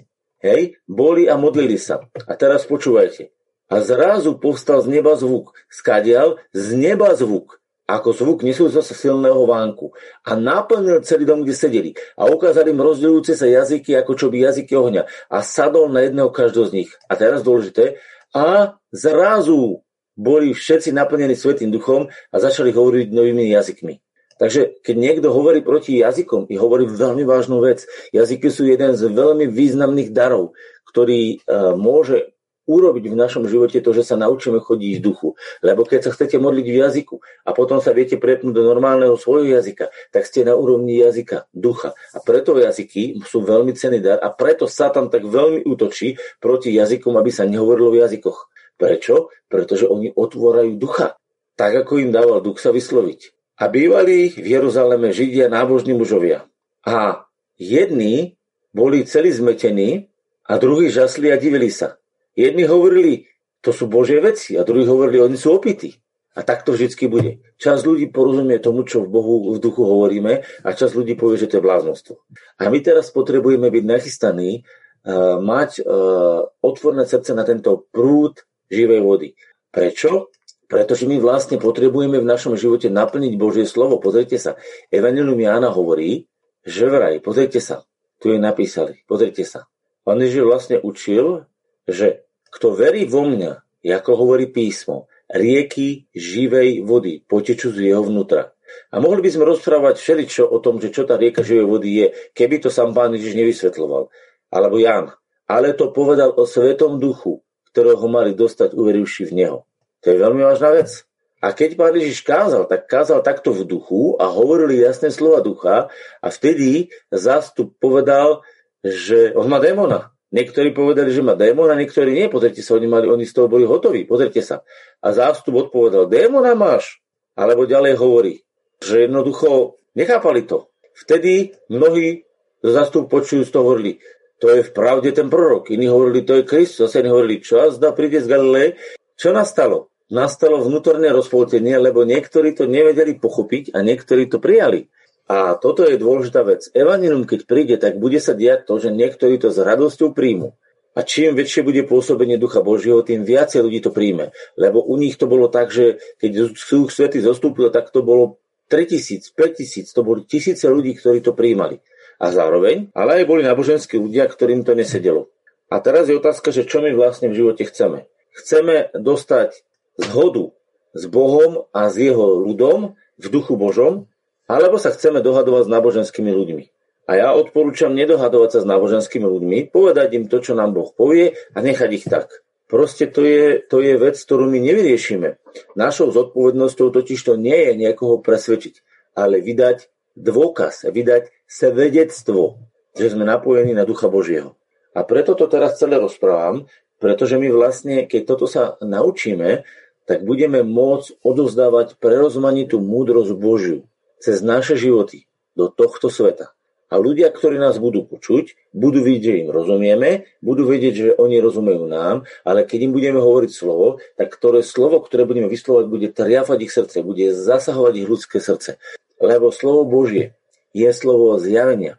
hej, 0.41 0.81
boli 0.89 1.29
a 1.29 1.37
modlili 1.37 1.77
sa. 1.77 2.01
A 2.25 2.33
teraz 2.33 2.65
počúvajte. 2.65 3.29
A 3.69 3.81
zrazu 3.81 4.37
povstal 4.37 4.85
z 4.85 4.87
neba 4.93 5.17
zvuk. 5.17 5.53
Skadial 5.69 6.37
z 6.53 6.77
neba 6.77 7.13
zvuk 7.17 7.59
ako 7.85 8.17
zvuk 8.17 8.41
nesúco 8.41 8.81
sa 8.81 8.95
silného 8.97 9.45
vánku 9.45 9.93
a 10.25 10.33
naplnil 10.33 11.05
celý 11.05 11.29
dom, 11.29 11.45
kde 11.45 11.53
sedeli 11.53 11.91
a 12.17 12.25
ukázali 12.25 12.73
im 12.73 12.81
rozdeľujúce 12.81 13.37
sa 13.37 13.45
jazyky 13.45 13.93
ako 13.93 14.17
čo 14.17 14.27
by 14.33 14.41
jazyky 14.41 14.73
ohňa 14.73 15.05
a 15.29 15.37
sadol 15.45 15.93
na 15.93 16.01
jedného 16.01 16.33
každého 16.33 16.65
z 16.65 16.75
nich. 16.81 16.89
A 17.05 17.13
teraz 17.13 17.45
dôležité, 17.45 18.01
a 18.33 18.75
zrazu 18.89 19.85
boli 20.17 20.51
všetci 20.57 20.91
naplnení 20.91 21.37
Svetým 21.37 21.69
duchom 21.69 22.09
a 22.09 22.35
začali 22.35 22.73
hovoriť 22.73 23.13
novými 23.13 23.53
jazykmi. 23.53 24.01
Takže 24.35 24.83
keď 24.83 24.95
niekto 24.99 25.31
hovorí 25.31 25.63
proti 25.63 26.03
jazykom, 26.03 26.51
i 26.51 26.59
hovorí 26.59 26.83
veľmi 26.91 27.23
vážnu 27.23 27.63
vec. 27.63 27.87
Jazyky 28.11 28.51
sú 28.51 28.67
jeden 28.67 28.91
z 28.99 29.07
veľmi 29.07 29.47
významných 29.47 30.11
darov, 30.11 30.51
ktorý 30.91 31.39
uh, 31.39 31.79
môže 31.79 32.34
urobiť 32.65 33.05
v 33.09 33.15
našom 33.15 33.45
živote 33.45 33.81
to, 33.81 33.93
že 33.93 34.03
sa 34.03 34.17
naučíme 34.17 34.57
chodiť 34.61 34.91
v 34.97 35.03
duchu. 35.05 35.29
Lebo 35.61 35.85
keď 35.85 36.09
sa 36.09 36.13
chcete 36.13 36.41
modliť 36.41 36.65
v 36.65 36.77
jazyku 36.81 37.15
a 37.45 37.49
potom 37.53 37.79
sa 37.79 37.93
viete 37.93 38.17
prepnúť 38.17 38.53
do 38.53 38.65
normálneho 38.65 39.15
svojho 39.17 39.57
jazyka, 39.57 39.93
tak 40.09 40.25
ste 40.25 40.43
na 40.43 40.57
úrovni 40.57 40.97
jazyka, 40.97 41.47
ducha. 41.53 41.93
A 42.13 42.19
preto 42.19 42.57
jazyky 42.57 43.21
sú 43.23 43.45
veľmi 43.45 43.73
cený 43.77 44.01
dar 44.01 44.17
a 44.19 44.33
preto 44.33 44.65
sa 44.65 44.89
tam 44.89 45.13
tak 45.13 45.23
veľmi 45.23 45.63
útočí 45.63 46.17
proti 46.41 46.73
jazykom, 46.73 47.15
aby 47.15 47.31
sa 47.31 47.45
nehovorilo 47.45 47.93
v 47.93 48.01
jazykoch. 48.05 48.49
Prečo? 48.75 49.31
Pretože 49.47 49.87
oni 49.87 50.11
otvorajú 50.11 50.75
ducha. 50.75 51.15
Tak, 51.55 51.87
ako 51.87 52.03
im 52.03 52.11
dával 52.11 52.43
duch 52.43 52.59
sa 52.59 52.75
vysloviť. 52.75 53.31
A 53.63 53.71
bývali 53.71 54.35
v 54.35 54.59
Jeruzaleme 54.59 55.15
Židia 55.15 55.47
nábožní 55.47 55.95
mužovia. 55.95 56.43
A 56.83 57.23
jedni 57.55 58.35
boli 58.75 59.07
celí 59.07 59.31
zmetení 59.31 60.11
a 60.43 60.59
druhí 60.59 60.91
žasli 60.91 61.31
a 61.31 61.39
divili 61.39 61.71
sa. 61.71 61.95
Jedni 62.35 62.67
hovorili, 62.67 63.25
to 63.63 63.71
sú 63.71 63.87
Božie 63.87 64.19
veci 64.19 64.59
a 64.59 64.67
druhí 64.67 64.83
hovorili, 64.83 65.23
oni 65.23 65.39
sú 65.39 65.55
opití. 65.55 65.95
A 66.35 66.43
tak 66.43 66.67
to 66.67 66.75
vždy 66.75 66.91
bude. 67.07 67.31
Čas 67.55 67.87
ľudí 67.87 68.11
porozumie 68.11 68.59
tomu, 68.59 68.83
čo 68.83 69.07
v 69.07 69.07
Bohu 69.07 69.55
v 69.55 69.63
duchu 69.63 69.87
hovoríme 69.87 70.43
a 70.67 70.69
čas 70.75 70.91
ľudí 70.91 71.15
povie, 71.15 71.39
že 71.39 71.47
to 71.47 71.57
je 71.57 71.63
bláznostvo. 71.63 72.19
A 72.59 72.67
my 72.67 72.83
teraz 72.83 73.07
potrebujeme 73.15 73.71
byť 73.71 73.83
nachystaní, 73.87 74.59
uh, 74.59 75.39
mať 75.39 75.79
uh, 75.79 76.43
otvorné 76.59 77.07
srdce 77.07 77.31
na 77.31 77.47
tento 77.47 77.87
prúd 77.87 78.43
živej 78.67 78.99
vody. 78.99 79.29
Prečo? 79.71 80.27
Pretože 80.67 81.07
my 81.07 81.23
vlastne 81.23 81.55
potrebujeme 81.55 82.19
v 82.19 82.27
našom 82.27 82.59
živote 82.59 82.91
naplniť 82.91 83.33
Božie 83.39 83.63
slovo. 83.63 84.03
Pozrite 84.03 84.35
sa, 84.35 84.59
Evangelium 84.91 85.39
Jána 85.39 85.71
hovorí, 85.71 86.27
že 86.67 86.89
vraj, 86.91 87.23
pozrite 87.23 87.63
sa, 87.63 87.87
tu 88.19 88.33
je 88.33 88.41
napísali, 88.41 89.07
pozrite 89.07 89.47
sa. 89.47 89.71
Pán 90.03 90.19
Ježiš 90.19 90.43
vlastne 90.43 90.77
učil, 90.83 91.47
že 91.85 92.24
kto 92.55 92.71
verí 92.71 93.03
vo 93.03 93.27
mňa, 93.27 93.83
ako 93.83 94.11
hovorí 94.15 94.47
písmo, 94.47 95.11
rieky 95.27 96.07
živej 96.15 96.87
vody 96.87 97.19
potečú 97.19 97.75
z 97.75 97.91
jeho 97.91 98.07
vnútra. 98.07 98.55
A 98.91 99.03
mohli 99.03 99.19
by 99.27 99.29
sme 99.29 99.43
rozprávať 99.45 99.99
všeličo 99.99 100.47
o 100.47 100.57
tom, 100.63 100.79
že 100.79 100.89
čo 100.89 101.03
tá 101.03 101.19
rieka 101.19 101.43
živej 101.43 101.67
vody 101.67 101.89
je, 101.99 102.07
keby 102.31 102.63
to 102.63 102.71
sám 102.71 102.95
pán 102.95 103.11
Ježiš 103.13 103.35
nevysvetloval. 103.35 104.07
Alebo 104.49 104.79
Ján. 104.79 105.11
Ale 105.45 105.75
to 105.77 105.93
povedal 105.93 106.33
o 106.33 106.47
Svetom 106.47 106.97
duchu, 106.97 107.43
ktorého 107.69 108.07
mali 108.07 108.33
dostať 108.33 108.73
uverivši 108.73 109.23
v 109.29 109.31
Neho. 109.35 109.57
To 110.01 110.05
je 110.09 110.17
veľmi 110.17 110.41
vážna 110.41 110.73
vec. 110.73 111.05
A 111.43 111.53
keď 111.53 111.77
pán 111.77 111.93
Ježiš 111.93 112.25
kázal, 112.25 112.65
tak 112.65 112.89
kázal 112.89 113.21
takto 113.21 113.53
v 113.53 113.67
duchu 113.67 114.17
a 114.17 114.31
hovorili 114.31 114.81
jasné 114.81 115.13
slova 115.13 115.43
ducha 115.45 115.91
a 116.23 116.27
vtedy 116.31 116.89
zástup 117.13 117.77
povedal, 117.77 118.41
že 118.81 119.35
on 119.37 119.45
má 119.45 119.61
démona. 119.61 120.14
Niektorí 120.35 120.75
povedali, 120.75 121.15
že 121.15 121.23
má 121.23 121.39
démona, 121.39 121.79
niektorí 121.79 122.11
nie. 122.11 122.27
Pozrite 122.27 122.59
sa, 122.59 122.75
oni, 122.75 122.91
mali, 122.91 123.07
oni 123.07 123.23
z 123.23 123.31
toho 123.31 123.47
boli 123.47 123.63
hotoví. 123.63 124.03
Pozrite 124.03 124.43
sa. 124.43 124.67
A 124.99 125.15
zástup 125.15 125.55
odpovedal, 125.55 126.11
démona 126.11 126.51
máš. 126.59 126.99
Alebo 127.39 127.63
ďalej 127.63 127.95
hovorí, 127.95 128.43
že 128.83 129.07
jednoducho 129.07 129.79
nechápali 129.95 130.43
to. 130.43 130.67
Vtedy 130.91 131.55
mnohí 131.71 132.27
zo 132.59 132.71
zástup 132.75 133.07
počujú 133.07 133.47
z 133.47 133.51
toho 133.51 133.63
hovorili, 133.63 134.03
to 134.43 134.51
je 134.51 134.67
v 134.67 134.71
pravde 134.75 135.15
ten 135.15 135.31
prorok. 135.31 135.71
Iní 135.71 135.87
hovorili, 135.87 136.27
to 136.27 136.43
je 136.43 136.43
Kristus. 136.43 136.91
Zase 136.91 136.99
iní 136.99 137.15
hovorili, 137.15 137.39
čo 137.39 137.71
zda 137.71 137.95
príde 137.95 138.19
z 138.19 138.27
Galileje. 138.27 138.75
Čo 139.15 139.31
nastalo? 139.31 139.95
nastalo 140.11 140.61
vnútorné 140.61 141.09
rozpoltenie, 141.09 141.81
lebo 141.81 142.05
niektorí 142.05 142.53
to 142.53 142.69
nevedeli 142.69 143.17
pochopiť 143.17 143.73
a 143.73 143.81
niektorí 143.81 144.29
to 144.29 144.37
prijali. 144.37 144.85
A 145.25 145.57
toto 145.57 145.81
je 145.81 145.97
dôležitá 145.97 146.45
vec. 146.45 146.69
Evangelium, 146.77 147.25
keď 147.25 147.49
príde, 147.49 147.75
tak 147.81 147.97
bude 147.97 148.21
sa 148.21 148.37
diať 148.37 148.69
to, 148.69 148.77
že 148.77 148.93
niektorí 148.93 149.41
to 149.41 149.49
s 149.49 149.57
radosťou 149.57 150.13
príjmu. 150.13 150.53
A 150.95 151.03
čím 151.03 151.35
väčšie 151.35 151.65
bude 151.65 151.83
pôsobenie 151.83 152.39
Ducha 152.39 152.63
Božieho, 152.63 153.03
tým 153.03 153.27
viacej 153.27 153.65
ľudí 153.65 153.83
to 153.83 153.91
príjme. 153.91 154.31
Lebo 154.55 154.79
u 154.79 154.95
nich 154.95 155.19
to 155.19 155.27
bolo 155.27 155.51
tak, 155.51 155.73
že 155.73 155.99
keď 156.23 156.55
Duch 156.55 156.93
Svety 156.93 157.19
zostúpil, 157.19 157.67
tak 157.73 157.91
to 157.91 157.99
bolo 157.99 158.39
3000, 158.71 159.35
5000, 159.35 159.91
to 159.91 160.01
boli 160.05 160.23
tisíce 160.23 160.63
ľudí, 160.63 160.95
ktorí 160.95 161.19
to 161.19 161.35
príjmali. 161.35 161.83
A 162.15 162.31
zároveň, 162.31 162.95
ale 162.95 163.21
aj 163.21 163.25
boli 163.27 163.43
náboženskí 163.43 163.99
ľudia, 163.99 164.29
ktorým 164.31 164.63
to 164.63 164.71
nesedelo. 164.71 165.27
A 165.67 165.83
teraz 165.83 166.07
je 166.07 166.15
otázka, 166.15 166.55
že 166.55 166.63
čo 166.63 166.79
my 166.79 166.95
vlastne 166.95 167.27
v 167.27 167.43
živote 167.43 167.67
chceme. 167.67 168.07
Chceme 168.31 168.95
dostať 168.95 169.67
zhodu 169.99 170.55
s 170.95 171.03
Bohom 171.11 171.67
a 171.75 171.91
s 171.91 171.99
jeho 171.99 172.39
ľudom 172.39 172.95
v 173.19 173.25
duchu 173.27 173.59
Božom, 173.59 174.07
alebo 174.45 174.77
sa 174.77 174.93
chceme 174.93 175.21
dohadovať 175.21 175.65
s 175.65 175.73
náboženskými 175.73 176.31
ľuďmi. 176.31 176.63
A 177.05 177.11
ja 177.21 177.29
odporúčam 177.37 177.93
nedohadovať 177.93 178.49
sa 178.49 178.59
s 178.65 178.69
náboženskými 178.69 179.25
ľuďmi, 179.25 179.57
povedať 179.69 180.17
im 180.17 180.25
to, 180.25 180.41
čo 180.41 180.57
nám 180.57 180.73
Boh 180.73 180.89
povie 180.89 181.37
a 181.53 181.57
nechať 181.61 181.89
ich 181.93 182.05
tak. 182.09 182.41
Proste 182.65 183.05
to 183.05 183.21
je, 183.21 183.61
to 183.61 183.77
je 183.77 183.93
vec, 183.93 184.17
ktorú 184.17 184.49
my 184.49 184.57
nevyriešime. 184.57 185.37
Našou 185.77 186.09
zodpovednosťou 186.09 186.89
totiž 186.89 187.19
to 187.21 187.37
nie 187.37 187.69
je 187.69 187.73
niekoho 187.77 188.17
presvedčiť, 188.25 188.81
ale 189.13 189.37
vydať 189.37 189.85
dôkaz, 190.17 190.89
vydať 190.89 191.29
svedectvo 191.45 192.57
že 192.95 193.11
sme 193.11 193.27
napojení 193.27 193.75
na 193.75 193.83
Ducha 193.83 194.07
Božieho. 194.07 194.55
A 194.95 195.03
preto 195.03 195.35
to 195.35 195.51
teraz 195.51 195.75
celé 195.75 195.99
rozprávam, 195.99 196.71
pretože 197.03 197.35
my 197.35 197.51
vlastne, 197.51 198.07
keď 198.07 198.21
toto 198.23 198.47
sa 198.47 198.79
naučíme, 198.79 199.67
tak 200.07 200.23
budeme 200.23 200.63
môcť 200.63 201.19
odozdávať 201.19 201.99
prerozmanitú 201.99 202.79
múdrosť 202.79 203.35
Božiu 203.35 203.83
cez 204.19 204.43
naše 204.45 204.75
životy 204.75 205.27
do 205.55 205.71
tohto 205.71 206.11
sveta. 206.11 206.55
A 206.85 207.01
ľudia, 207.01 207.33
ktorí 207.33 207.57
nás 207.57 207.81
budú 207.81 208.05
počuť, 208.05 208.71
budú 208.71 209.01
vidieť, 209.01 209.23
že 209.25 209.41
im 209.41 209.49
rozumieme, 209.49 210.29
budú 210.39 210.69
vedieť, 210.69 210.93
že 210.93 211.09
oni 211.17 211.41
rozumejú 211.41 211.89
nám, 211.89 212.29
ale 212.45 212.61
keď 212.61 212.87
im 212.87 212.93
budeme 212.93 213.17
hovoriť 213.17 213.51
slovo, 213.51 213.97
tak 214.13 214.29
ktoré 214.29 214.61
slovo, 214.61 215.01
ktoré 215.01 215.25
budeme 215.25 215.49
vyslovať, 215.49 215.85
bude 215.89 216.07
triafať 216.13 216.59
ich 216.61 216.71
srdce, 216.71 217.01
bude 217.01 217.33
zasahovať 217.33 217.93
ich 217.99 218.07
ľudské 218.07 218.37
srdce. 218.37 218.77
Lebo 219.17 219.49
slovo 219.49 219.89
Božie 219.89 220.37
je 220.77 220.85
slovo 220.93 221.41
zjavenia. 221.41 221.97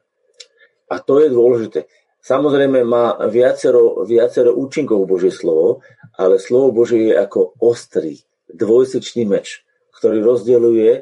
A 0.87 1.02
to 1.02 1.18
je 1.18 1.35
dôležité. 1.35 1.90
Samozrejme 2.23 2.87
má 2.87 3.18
viacero, 3.26 4.06
viacero 4.06 4.54
účinkov 4.54 5.06
Božie 5.11 5.35
slovo, 5.35 5.82
ale 6.14 6.38
slovo 6.38 6.70
Božie 6.70 7.11
je 7.11 7.14
ako 7.14 7.58
ostrý, 7.58 8.23
dvojsečný 8.54 9.26
meč, 9.26 9.66
ktorý 9.99 10.23
rozdeľuje, 10.23 10.92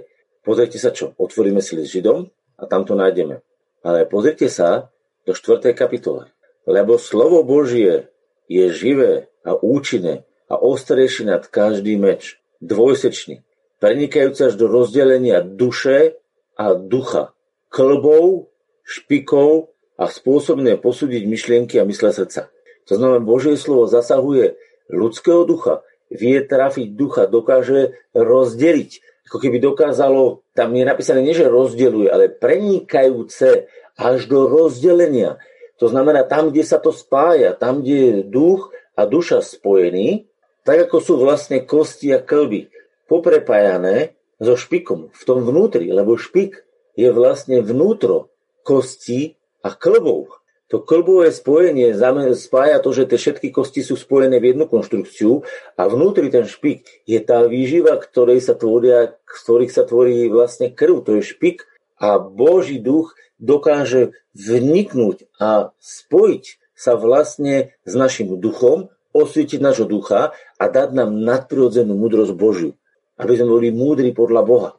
pozrite 0.44 0.76
sa 0.76 0.92
čo, 0.92 1.16
otvoríme 1.16 1.64
si 1.64 1.80
s 1.80 1.88
Židom 1.88 2.28
a 2.60 2.64
tam 2.68 2.84
to 2.84 2.94
nájdeme 2.94 3.40
ale 3.84 4.08
pozrite 4.08 4.48
sa 4.48 4.88
do 5.28 5.36
4. 5.36 5.76
kapitole. 5.76 6.32
Lebo 6.64 6.96
slovo 6.96 7.44
Božie 7.44 8.08
je 8.48 8.72
živé 8.72 9.28
a 9.44 9.52
účinné 9.52 10.24
a 10.48 10.56
ostrejšie 10.56 11.28
nad 11.28 11.44
každý 11.44 12.00
meč, 12.00 12.40
dvojsečný, 12.64 13.44
prenikajúce 13.76 14.48
až 14.48 14.54
do 14.56 14.72
rozdelenia 14.72 15.44
duše 15.44 16.16
a 16.56 16.72
ducha, 16.72 17.36
klbov, 17.68 18.48
špikov 18.80 19.76
a 20.00 20.08
spôsobné 20.08 20.80
posúdiť 20.80 21.28
myšlienky 21.28 21.76
a 21.76 21.84
mysle 21.84 22.08
srdca. 22.08 22.48
To 22.88 22.92
znamená, 22.96 23.20
Božie 23.20 23.60
slovo 23.60 23.84
zasahuje 23.84 24.56
ľudského 24.88 25.44
ducha, 25.44 25.84
vie 26.08 26.40
trafiť 26.40 26.96
ducha, 26.96 27.28
dokáže 27.28 27.96
rozdeliť 28.16 29.13
ako 29.24 29.38
keby 29.40 29.58
dokázalo, 29.60 30.44
tam 30.52 30.76
je 30.76 30.84
napísané 30.84 31.24
nie, 31.24 31.32
že 31.36 31.48
rozdeluje, 31.48 32.12
ale 32.12 32.28
prenikajúce 32.28 33.66
až 33.96 34.28
do 34.28 34.46
rozdelenia. 34.46 35.40
To 35.82 35.90
znamená, 35.90 36.22
tam, 36.28 36.52
kde 36.54 36.62
sa 36.62 36.78
to 36.78 36.94
spája, 36.94 37.56
tam, 37.56 37.82
kde 37.82 37.96
je 37.96 38.14
duch 38.28 38.70
a 38.94 39.08
duša 39.08 39.42
spojení, 39.42 40.28
tak 40.62 40.88
ako 40.88 40.96
sú 41.02 41.14
vlastne 41.20 41.64
kosti 41.64 42.14
a 42.14 42.20
klby 42.22 42.72
poprepájané 43.10 44.16
so 44.40 44.56
špikom 44.56 45.12
v 45.12 45.22
tom 45.26 45.44
vnútri, 45.44 45.92
lebo 45.92 46.16
špik 46.16 46.64
je 46.96 47.08
vlastne 47.10 47.60
vnútro 47.60 48.32
kosti 48.64 49.36
a 49.60 49.72
klbov. 49.74 50.43
To 50.72 50.80
klbové 50.80 51.28
spojenie 51.28 51.92
spája 52.32 52.80
to, 52.80 52.90
že 52.96 53.04
tie 53.04 53.20
všetky 53.20 53.52
kosti 53.52 53.84
sú 53.84 54.00
spojené 54.00 54.40
v 54.40 54.56
jednu 54.56 54.64
konštrukciu 54.64 55.44
a 55.76 55.82
vnútri 55.84 56.32
ten 56.32 56.48
špik 56.48 57.04
je 57.04 57.20
tá 57.20 57.44
výživa, 57.44 58.00
ktorej 58.00 58.40
sa 58.40 58.56
tvoria, 58.56 59.12
z 59.28 59.38
ktorých 59.44 59.72
sa 59.72 59.84
tvorí 59.84 60.24
vlastne 60.32 60.72
krv. 60.72 61.04
To 61.04 61.20
je 61.20 61.22
špik 61.36 61.68
a 62.00 62.16
Boží 62.16 62.80
duch 62.80 63.12
dokáže 63.36 64.16
vniknúť 64.32 65.28
a 65.36 65.76
spojiť 65.84 66.44
sa 66.72 66.96
vlastne 66.96 67.76
s 67.84 67.92
našim 67.92 68.32
duchom, 68.40 68.88
osvietiť 69.14 69.60
nášho 69.62 69.86
ducha 69.86 70.34
a 70.58 70.64
dať 70.66 70.96
nám 70.96 71.14
nadprirodzenú 71.22 71.94
múdrosť 71.94 72.34
Božiu. 72.34 72.72
Aby 73.14 73.38
sme 73.38 73.52
boli 73.52 73.68
múdri 73.70 74.10
podľa 74.10 74.42
Boha. 74.42 74.70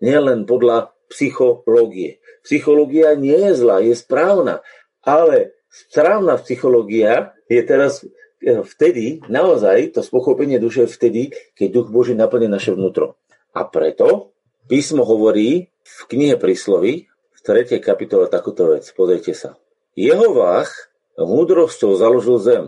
Nielen 0.00 0.48
podľa 0.48 0.96
psychológie. 1.12 2.22
Psychológia 2.40 3.12
nie 3.12 3.36
je 3.36 3.52
zlá, 3.60 3.84
je 3.84 3.92
správna, 3.92 4.64
ale 5.04 5.52
správna 5.68 6.40
psychológia 6.40 7.36
je 7.46 7.60
teraz 7.62 8.02
e, 8.02 8.64
vtedy, 8.64 9.20
naozaj, 9.28 9.92
to 9.94 10.00
spochopenie 10.00 10.56
duše 10.56 10.88
vtedy, 10.88 11.30
keď 11.52 11.68
duch 11.70 11.88
Boží 11.92 12.16
naplne 12.16 12.48
naše 12.48 12.72
vnútro. 12.72 13.20
A 13.52 13.68
preto 13.68 14.34
písmo 14.66 15.04
hovorí 15.04 15.68
v 15.84 16.00
knihe 16.08 16.40
príslovy, 16.40 17.06
v 17.06 17.38
3. 17.44 17.76
kapitole 17.84 18.26
takúto 18.32 18.72
vec. 18.72 18.88
Pozrite 18.96 19.36
sa. 19.36 19.60
Jeho 19.94 20.32
vách 20.32 20.72
múdrosťou 21.20 21.94
založil 21.94 22.40
zem, 22.40 22.64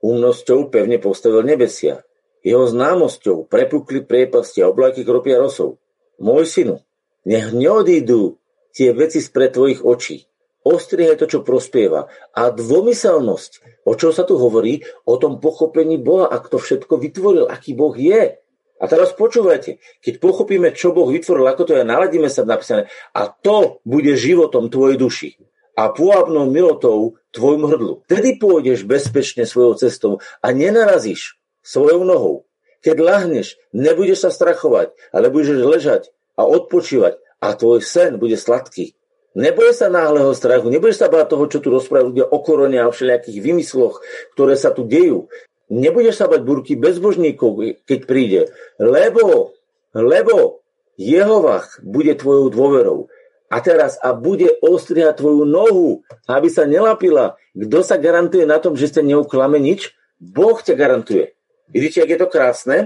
umnosťou 0.00 0.70
pevne 0.70 1.02
postavil 1.02 1.42
nebesia. 1.42 2.06
Jeho 2.40 2.64
známosťou 2.64 3.50
prepukli 3.50 4.00
priepasti 4.00 4.64
a 4.64 4.72
oblaky 4.72 5.04
kropia 5.04 5.36
rosov. 5.36 5.76
Môj 6.16 6.48
synu, 6.48 6.76
nech 7.28 7.52
neodídu 7.52 8.40
tie 8.72 8.96
veci 8.96 9.20
spred 9.20 9.52
tvojich 9.52 9.84
očí 9.84 10.29
ostrihaj 10.70 11.18
to, 11.18 11.26
čo 11.26 11.42
prospieva. 11.42 12.06
A 12.32 12.54
dvomyselnosť, 12.54 13.82
o 13.82 13.92
čom 13.98 14.14
sa 14.14 14.22
tu 14.22 14.38
hovorí, 14.38 14.86
o 15.04 15.18
tom 15.18 15.42
pochopení 15.42 15.98
Boha, 15.98 16.30
ak 16.30 16.46
to 16.46 16.62
všetko 16.62 17.02
vytvoril, 17.02 17.50
aký 17.50 17.74
Boh 17.74 17.92
je. 17.98 18.38
A 18.80 18.84
teraz 18.88 19.12
počúvajte, 19.12 19.82
keď 20.00 20.14
pochopíme, 20.22 20.72
čo 20.72 20.94
Boh 20.94 21.10
vytvoril, 21.10 21.44
ako 21.50 21.62
to 21.68 21.72
je, 21.76 21.84
naladíme 21.84 22.32
sa 22.32 22.46
napísané, 22.46 22.88
a 23.12 23.28
to 23.28 23.82
bude 23.84 24.14
životom 24.16 24.72
tvojej 24.72 24.96
duši 24.96 25.30
a 25.80 25.88
pôvabnou 25.88 26.48
milotou 26.52 27.16
tvojmu 27.32 27.66
hrdlu. 27.72 27.94
Tedy 28.04 28.36
pôjdeš 28.36 28.84
bezpečne 28.84 29.48
svojou 29.48 29.80
cestou 29.80 30.12
a 30.44 30.52
nenarazíš 30.52 31.40
svojou 31.64 32.04
nohou. 32.04 32.44
Keď 32.80 32.96
lahneš, 32.96 33.60
nebudeš 33.76 34.24
sa 34.24 34.30
strachovať, 34.32 34.92
ale 35.12 35.28
budeš 35.28 35.60
ležať 35.60 36.02
a 36.36 36.48
odpočívať 36.48 37.20
a 37.40 37.56
tvoj 37.56 37.84
sen 37.84 38.16
bude 38.16 38.36
sladký. 38.36 38.96
Neboj 39.38 39.70
sa 39.70 39.86
náhleho 39.86 40.34
strachu, 40.34 40.74
nebudeš 40.74 41.06
sa 41.06 41.06
báť 41.06 41.38
toho, 41.38 41.44
čo 41.46 41.62
tu 41.62 41.70
rozprávajú 41.70 42.10
ľudia 42.10 42.26
o 42.26 42.38
korone 42.42 42.82
a 42.82 42.90
všelijakých 42.90 43.38
vymysloch, 43.38 44.02
ktoré 44.34 44.58
sa 44.58 44.74
tu 44.74 44.82
dejú. 44.82 45.30
Nebudeš 45.70 46.18
sa 46.18 46.26
bať 46.26 46.42
burky 46.42 46.74
bezbožníkov, 46.74 47.78
keď 47.86 48.00
príde, 48.10 48.50
lebo, 48.82 49.54
lebo 49.94 50.66
Jehovach 50.98 51.78
bude 51.78 52.18
tvojou 52.18 52.50
dôverou. 52.50 53.00
A 53.50 53.62
teraz, 53.62 53.98
a 54.02 54.14
bude 54.14 54.50
ostrihať 54.62 55.22
tvoju 55.22 55.42
nohu, 55.46 56.02
aby 56.26 56.46
sa 56.50 56.66
nelapila. 56.66 57.34
Kto 57.54 57.82
sa 57.82 57.98
garantuje 57.98 58.46
na 58.46 58.58
tom, 58.62 58.78
že 58.78 58.90
ste 58.90 59.02
neuklame 59.02 59.58
nič? 59.58 59.94
Boh 60.18 60.58
ťa 60.58 60.74
garantuje. 60.74 61.34
Vidíte, 61.70 62.02
ak 62.02 62.10
je 62.14 62.18
to 62.18 62.28
krásne? 62.30 62.78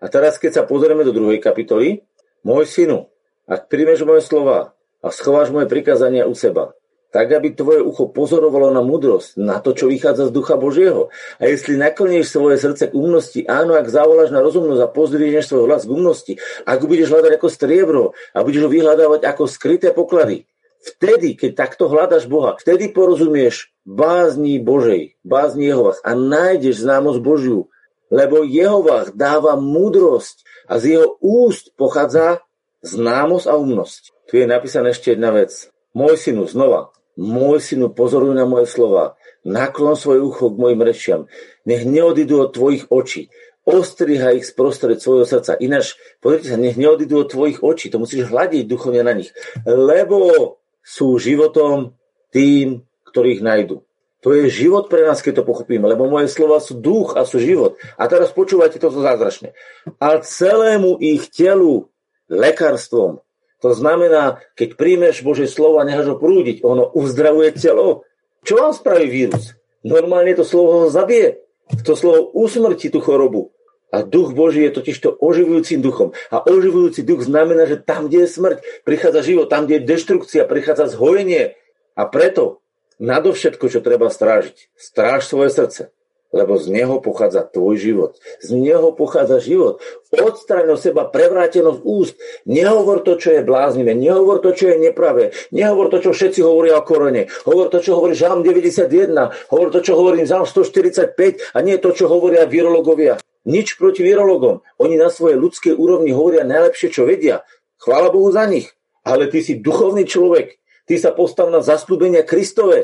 A 0.00 0.06
teraz, 0.12 0.36
keď 0.36 0.60
sa 0.60 0.62
pozrieme 0.68 1.04
do 1.04 1.12
druhej 1.12 1.40
kapitoly, 1.40 2.04
môj 2.44 2.68
synu, 2.68 3.08
ak 3.48 3.72
príjmeš 3.72 4.04
moje 4.04 4.24
slova 4.24 4.75
a 5.02 5.08
schováš 5.12 5.52
moje 5.52 5.68
prikázania 5.68 6.28
u 6.28 6.34
seba. 6.36 6.76
Tak, 7.14 7.32
aby 7.32 7.54
tvoje 7.56 7.80
ucho 7.80 8.12
pozorovalo 8.12 8.68
na 8.74 8.84
múdrosť, 8.84 9.40
na 9.40 9.62
to, 9.62 9.72
čo 9.72 9.88
vychádza 9.88 10.28
z 10.28 10.34
ducha 10.36 10.60
Božieho. 10.60 11.08
A 11.40 11.48
jestli 11.48 11.80
naklonieš 11.80 12.34
svoje 12.34 12.60
srdce 12.60 12.92
k 12.92 12.98
umnosti, 12.98 13.40
áno, 13.46 13.78
ak 13.78 13.88
zavoláš 13.88 14.34
na 14.34 14.44
rozumnosť 14.44 14.82
a 14.84 14.92
pozdvihneš 14.92 15.48
svoj 15.48 15.64
hlas 15.70 15.88
k 15.88 15.94
umnosti, 15.96 16.32
ak 16.68 16.76
ho 16.82 16.86
budeš 16.90 17.08
hľadať 17.14 17.32
ako 17.40 17.48
striebro 17.48 18.04
a 18.36 18.38
budeš 18.44 18.68
ho 18.68 18.70
vyhľadávať 18.70 19.22
ako 19.22 19.42
skryté 19.48 19.96
poklady, 19.96 20.44
vtedy, 20.82 21.38
keď 21.38 21.50
takto 21.56 21.88
hľadaš 21.88 22.28
Boha, 22.30 22.58
vtedy 22.58 22.92
porozumieš 22.92 23.72
bázni 23.86 24.60
Božej, 24.60 25.16
bázni 25.26 25.70
Jehovach 25.70 26.02
a 26.02 26.12
nájdeš 26.12 26.84
známosť 26.84 27.20
Božiu, 27.22 27.70
lebo 28.10 28.46
Jehovach 28.46 29.14
dáva 29.14 29.58
múdrosť 29.58 30.46
a 30.70 30.78
z 30.78 30.98
jeho 30.98 31.18
úst 31.22 31.74
pochádza 31.74 32.45
známosť 32.86 33.46
a 33.50 33.58
umnosť. 33.58 34.02
Tu 34.30 34.42
je 34.42 34.46
napísaná 34.46 34.94
ešte 34.94 35.14
jedna 35.18 35.34
vec. 35.34 35.50
Môj 35.92 36.14
synu, 36.14 36.46
znova, 36.46 36.94
môj 37.18 37.58
synu, 37.58 37.90
pozoruj 37.90 38.36
na 38.36 38.46
moje 38.46 38.70
slova. 38.70 39.18
Naklon 39.46 39.98
svoje 39.98 40.22
ucho 40.22 40.50
k 40.50 40.60
mojim 40.60 40.82
rečiam. 40.82 41.22
Nech 41.66 41.86
neodídu 41.86 42.46
od 42.46 42.54
tvojich 42.54 42.90
očí. 42.90 43.30
Ostriha 43.66 44.34
ich 44.34 44.46
sprostred 44.46 45.02
svojho 45.02 45.26
srdca. 45.26 45.58
Ináč, 45.58 45.98
pozrite 46.22 46.54
sa, 46.54 46.58
nech 46.58 46.78
neodídu 46.78 47.26
od 47.26 47.30
tvojich 47.30 47.62
očí. 47.62 47.90
To 47.90 47.98
musíš 47.98 48.30
hľadiť 48.30 48.66
duchovne 48.66 49.02
na 49.02 49.14
nich. 49.14 49.34
Lebo 49.66 50.58
sú 50.86 51.18
životom 51.18 51.98
tým, 52.30 52.86
ktorých 53.10 53.42
nájdu. 53.42 53.82
To 54.26 54.34
je 54.34 54.50
život 54.50 54.90
pre 54.90 55.06
nás, 55.06 55.22
keď 55.22 55.42
to 55.42 55.48
pochopíme, 55.48 55.86
lebo 55.86 56.10
moje 56.10 56.26
slova 56.26 56.58
sú 56.58 56.82
duch 56.82 57.14
a 57.14 57.22
sú 57.22 57.38
život. 57.38 57.78
A 57.94 58.10
teraz 58.10 58.34
počúvajte 58.34 58.82
to 58.82 58.90
zázračne. 58.90 59.54
A 60.02 60.18
celému 60.18 60.98
ich 60.98 61.30
telu 61.30 61.86
lekárstvom 62.30 63.26
to 63.66 63.72
znamená, 63.72 64.44
keď 64.52 64.76
príjmeš 64.76 65.24
Božie 65.24 65.48
slovo 65.48 65.80
a 65.80 65.86
necháš 65.88 66.12
ho 66.12 66.16
prúdiť, 66.20 66.60
ono 66.60 66.92
uzdravuje 66.92 67.56
telo. 67.56 68.04
Čo 68.44 68.60
vám 68.60 68.76
spraví 68.76 69.08
vírus? 69.08 69.56
Normálne 69.80 70.36
to 70.36 70.44
slovo 70.44 70.86
ho 70.86 70.88
zabije. 70.92 71.40
To 71.82 71.96
slovo 71.96 72.30
usmrti 72.36 72.92
tú 72.92 73.00
chorobu. 73.00 73.50
A 73.90 74.04
duch 74.04 74.36
Boží 74.36 74.60
je 74.66 74.76
totiž 74.76 74.98
to 75.00 75.10
oživujúcim 75.18 75.80
duchom. 75.80 76.12
A 76.28 76.44
oživujúci 76.44 77.00
duch 77.00 77.24
znamená, 77.24 77.64
že 77.64 77.80
tam, 77.80 78.06
kde 78.06 78.26
je 78.26 78.34
smrť, 78.34 78.58
prichádza 78.84 79.24
život, 79.24 79.48
tam, 79.48 79.64
kde 79.64 79.80
je 79.80 79.88
deštrukcia, 79.88 80.42
prichádza 80.44 80.92
zhojenie. 80.92 81.56
A 81.96 82.02
preto 82.04 82.60
nadovšetko, 83.00 83.72
čo 83.72 83.80
treba 83.80 84.12
strážiť, 84.12 84.68
stráž 84.76 85.24
svoje 85.24 85.48
srdce. 85.48 85.95
Lebo 86.36 86.60
z 86.60 86.68
neho 86.68 87.00
pochádza 87.00 87.48
tvoj 87.48 87.80
život. 87.80 88.12
Z 88.44 88.52
neho 88.52 88.92
pochádza 88.92 89.40
život. 89.40 89.80
Odstraň 90.12 90.76
od 90.76 90.80
seba 90.80 91.08
prevrátenosť 91.08 91.80
úst. 91.80 92.20
Nehovor 92.44 93.00
to, 93.00 93.16
čo 93.16 93.32
je 93.32 93.40
bláznivé. 93.40 93.96
Nehovor 93.96 94.44
to, 94.44 94.52
čo 94.52 94.68
je 94.68 94.76
nepravé. 94.76 95.32
Nehovor 95.48 95.88
to, 95.88 96.04
čo 96.04 96.12
všetci 96.12 96.44
hovoria 96.44 96.76
o 96.76 96.84
korone. 96.84 97.32
Hovor 97.48 97.72
to, 97.72 97.80
čo 97.80 97.96
hovorí 97.96 98.12
Žalm 98.12 98.44
91. 98.44 99.48
Hovor 99.48 99.68
to, 99.72 99.80
čo 99.80 99.96
hovorí 99.96 100.28
Žalm 100.28 100.44
145 100.44 101.56
a 101.56 101.58
nie 101.64 101.80
to, 101.80 101.96
čo 101.96 102.12
hovoria 102.12 102.44
virologovia. 102.44 103.16
Nič 103.48 103.80
proti 103.80 104.04
virologom. 104.04 104.60
Oni 104.76 105.00
na 105.00 105.08
svojej 105.08 105.40
ľudskej 105.40 105.72
úrovni 105.78 106.12
hovoria 106.12 106.44
najlepšie, 106.44 106.92
čo 106.92 107.08
vedia. 107.08 107.46
Chvála 107.80 108.12
Bohu 108.12 108.28
za 108.28 108.44
nich. 108.44 108.76
Ale 109.06 109.30
ty 109.32 109.40
si 109.40 109.62
duchovný 109.62 110.04
človek. 110.04 110.58
Ty 110.84 110.94
sa 110.98 111.10
postav 111.14 111.48
na 111.48 111.62
zaslúbenia 111.62 112.26
Kristove. 112.26 112.82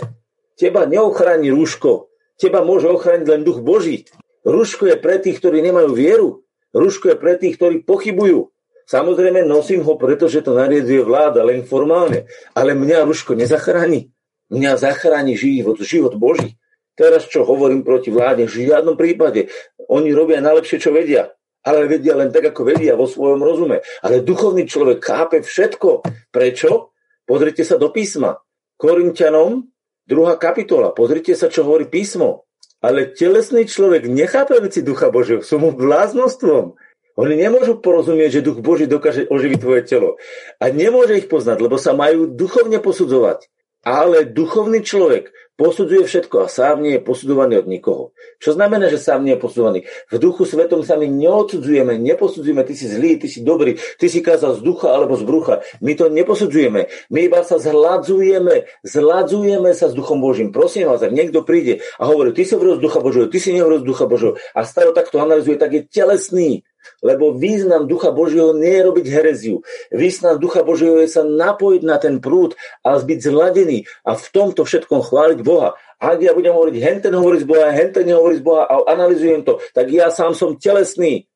Teba 0.54 0.86
neochráni 0.86 1.50
rúško. 1.50 2.11
Teba 2.42 2.66
môže 2.66 2.90
ochrániť 2.90 3.26
len 3.30 3.46
duch 3.46 3.62
Boží. 3.62 4.02
Rúško 4.42 4.90
je 4.90 4.98
pre 4.98 5.22
tých, 5.22 5.38
ktorí 5.38 5.62
nemajú 5.62 5.94
vieru. 5.94 6.42
Rúško 6.74 7.14
je 7.14 7.16
pre 7.16 7.38
tých, 7.38 7.54
ktorí 7.54 7.86
pochybujú. 7.86 8.50
Samozrejme 8.90 9.46
nosím 9.46 9.86
ho, 9.86 9.94
pretože 9.94 10.42
to 10.42 10.58
nariaduje 10.58 11.06
vláda, 11.06 11.46
len 11.46 11.62
formálne. 11.62 12.26
Ale 12.58 12.74
mňa 12.74 13.06
rúško 13.06 13.38
nezachráni. 13.38 14.10
Mňa 14.50 14.74
zachráni 14.74 15.38
život, 15.38 15.78
život 15.86 16.18
Boží. 16.18 16.58
Teraz 16.98 17.30
čo 17.30 17.46
hovorím 17.46 17.86
proti 17.86 18.10
vláde? 18.10 18.50
V 18.50 18.66
žiadnom 18.66 18.98
prípade. 18.98 19.46
Oni 19.86 20.10
robia 20.10 20.42
najlepšie, 20.42 20.82
čo 20.82 20.90
vedia. 20.90 21.30
Ale 21.62 21.86
vedia 21.86 22.18
len 22.18 22.34
tak, 22.34 22.50
ako 22.50 22.74
vedia 22.74 22.98
vo 22.98 23.06
svojom 23.06 23.38
rozume. 23.38 23.86
Ale 24.02 24.26
duchovný 24.26 24.66
človek 24.66 24.98
chápe 24.98 25.46
všetko. 25.46 26.02
Prečo? 26.34 26.90
Pozrite 27.22 27.62
sa 27.62 27.78
do 27.78 27.94
písma. 27.94 28.34
Korintianom 28.74 29.71
Druhá 30.06 30.34
kapitola. 30.34 30.90
Pozrite 30.90 31.38
sa, 31.38 31.46
čo 31.46 31.62
hovorí 31.62 31.86
písmo. 31.86 32.46
Ale 32.82 33.14
telesný 33.14 33.70
človek 33.70 34.10
nechápe 34.10 34.58
veci 34.58 34.82
Ducha 34.82 35.14
Božieho. 35.14 35.46
Sú 35.46 35.62
mu 35.62 35.70
bláznostvom. 35.70 36.74
Oni 37.14 37.34
nemôžu 37.38 37.78
porozumieť, 37.78 38.40
že 38.40 38.46
Duch 38.50 38.58
Boží 38.64 38.90
dokáže 38.90 39.28
oživiť 39.30 39.58
tvoje 39.62 39.82
telo. 39.86 40.10
A 40.58 40.72
nemôže 40.72 41.20
ich 41.20 41.30
poznať, 41.30 41.62
lebo 41.62 41.78
sa 41.78 41.94
majú 41.94 42.26
duchovne 42.26 42.82
posudzovať. 42.82 43.46
Ale 43.86 44.26
duchovný 44.26 44.82
človek 44.82 45.30
posudzuje 45.62 46.02
všetko 46.10 46.36
a 46.42 46.46
sám 46.50 46.82
nie 46.82 46.98
je 46.98 47.06
posudzovaný 47.06 47.62
od 47.62 47.70
nikoho. 47.70 48.04
Čo 48.42 48.58
znamená, 48.58 48.90
že 48.90 48.98
sám 48.98 49.22
nie 49.22 49.38
je 49.38 49.42
posudzovaný? 49.46 49.86
V 50.10 50.18
duchu 50.18 50.42
svetom 50.42 50.82
sa 50.82 50.98
my 50.98 51.06
neodsudzujeme, 51.06 52.02
neposudzujeme, 52.02 52.66
ty 52.66 52.74
si 52.74 52.90
zlý, 52.90 53.22
ty 53.22 53.30
si 53.30 53.46
dobrý, 53.46 53.78
ty 53.78 54.10
si 54.10 54.18
kázal 54.18 54.58
z 54.58 54.66
ducha 54.66 54.90
alebo 54.90 55.14
z 55.14 55.22
brucha. 55.22 55.62
My 55.78 55.94
to 55.94 56.10
neposudzujeme. 56.10 56.90
My 57.14 57.18
iba 57.22 57.46
sa 57.46 57.62
zhladzujeme, 57.62 58.66
zhladzujeme 58.82 59.70
sa 59.70 59.86
s 59.86 59.94
duchom 59.94 60.18
Božím. 60.18 60.50
Prosím 60.50 60.90
vás, 60.90 60.98
ak 60.98 61.14
niekto 61.14 61.46
príde 61.46 61.78
a 62.02 62.10
hovorí, 62.10 62.34
ty 62.34 62.42
si 62.42 62.58
hovoril 62.58 62.82
z 62.82 62.82
ducha 62.82 62.98
Božieho, 62.98 63.30
ty 63.30 63.38
si 63.38 63.54
nehovoril 63.54 63.86
z 63.86 63.86
ducha 63.86 64.10
Božieho 64.10 64.34
a 64.58 64.66
stále 64.66 64.90
takto 64.90 65.22
analizuje, 65.22 65.54
tak 65.62 65.70
je 65.70 65.86
telesný. 65.86 66.66
Lebo 67.02 67.34
význam 67.34 67.90
Ducha 67.90 68.14
Božieho 68.14 68.54
nie 68.54 68.78
je 68.78 68.86
robiť 68.86 69.06
hereziu. 69.10 69.56
Význam 69.90 70.38
Ducha 70.38 70.62
Božieho 70.62 70.98
je 71.02 71.08
sa 71.10 71.22
napojiť 71.26 71.82
na 71.82 71.96
ten 71.98 72.18
prúd 72.22 72.54
a 72.82 72.98
byť 72.98 73.18
zladený 73.18 73.84
a 74.06 74.14
v 74.14 74.26
tomto 74.30 74.62
všetkom 74.62 75.02
chváliť 75.02 75.40
Boha. 75.42 75.74
Ak 76.02 76.18
ja 76.18 76.34
budem 76.34 76.50
hovoriť, 76.50 76.76
henten 76.82 77.14
hovorí 77.14 77.38
z 77.38 77.46
Boha, 77.46 77.70
henten 77.70 78.02
nehovorí 78.02 78.42
z 78.42 78.44
Boha 78.44 78.66
a 78.66 78.74
analizujem 78.90 79.46
to, 79.46 79.62
tak 79.70 79.86
ja 79.94 80.10
sám 80.10 80.34
som 80.34 80.58
telesný. 80.58 81.30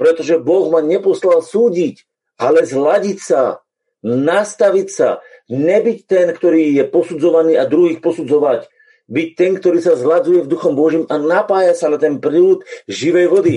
Pretože 0.00 0.40
Boh 0.40 0.72
ma 0.72 0.80
neposlal 0.80 1.44
súdiť, 1.44 2.08
ale 2.40 2.64
zladiť 2.64 3.18
sa, 3.20 3.60
nastaviť 4.00 4.88
sa, 4.88 5.20
nebyť 5.52 5.98
ten, 6.08 6.32
ktorý 6.32 6.80
je 6.80 6.84
posudzovaný 6.88 7.60
a 7.60 7.68
druhých 7.68 8.00
posudzovať. 8.00 8.72
Byť 9.10 9.28
ten, 9.36 9.52
ktorý 9.58 9.82
sa 9.82 9.98
zladzuje 9.98 10.46
v 10.46 10.50
Duchom 10.50 10.78
Božím 10.78 11.04
a 11.10 11.18
napája 11.18 11.76
sa 11.76 11.92
na 11.92 11.98
ten 11.98 12.22
prúd 12.22 12.62
živej 12.86 13.26
vody. 13.28 13.56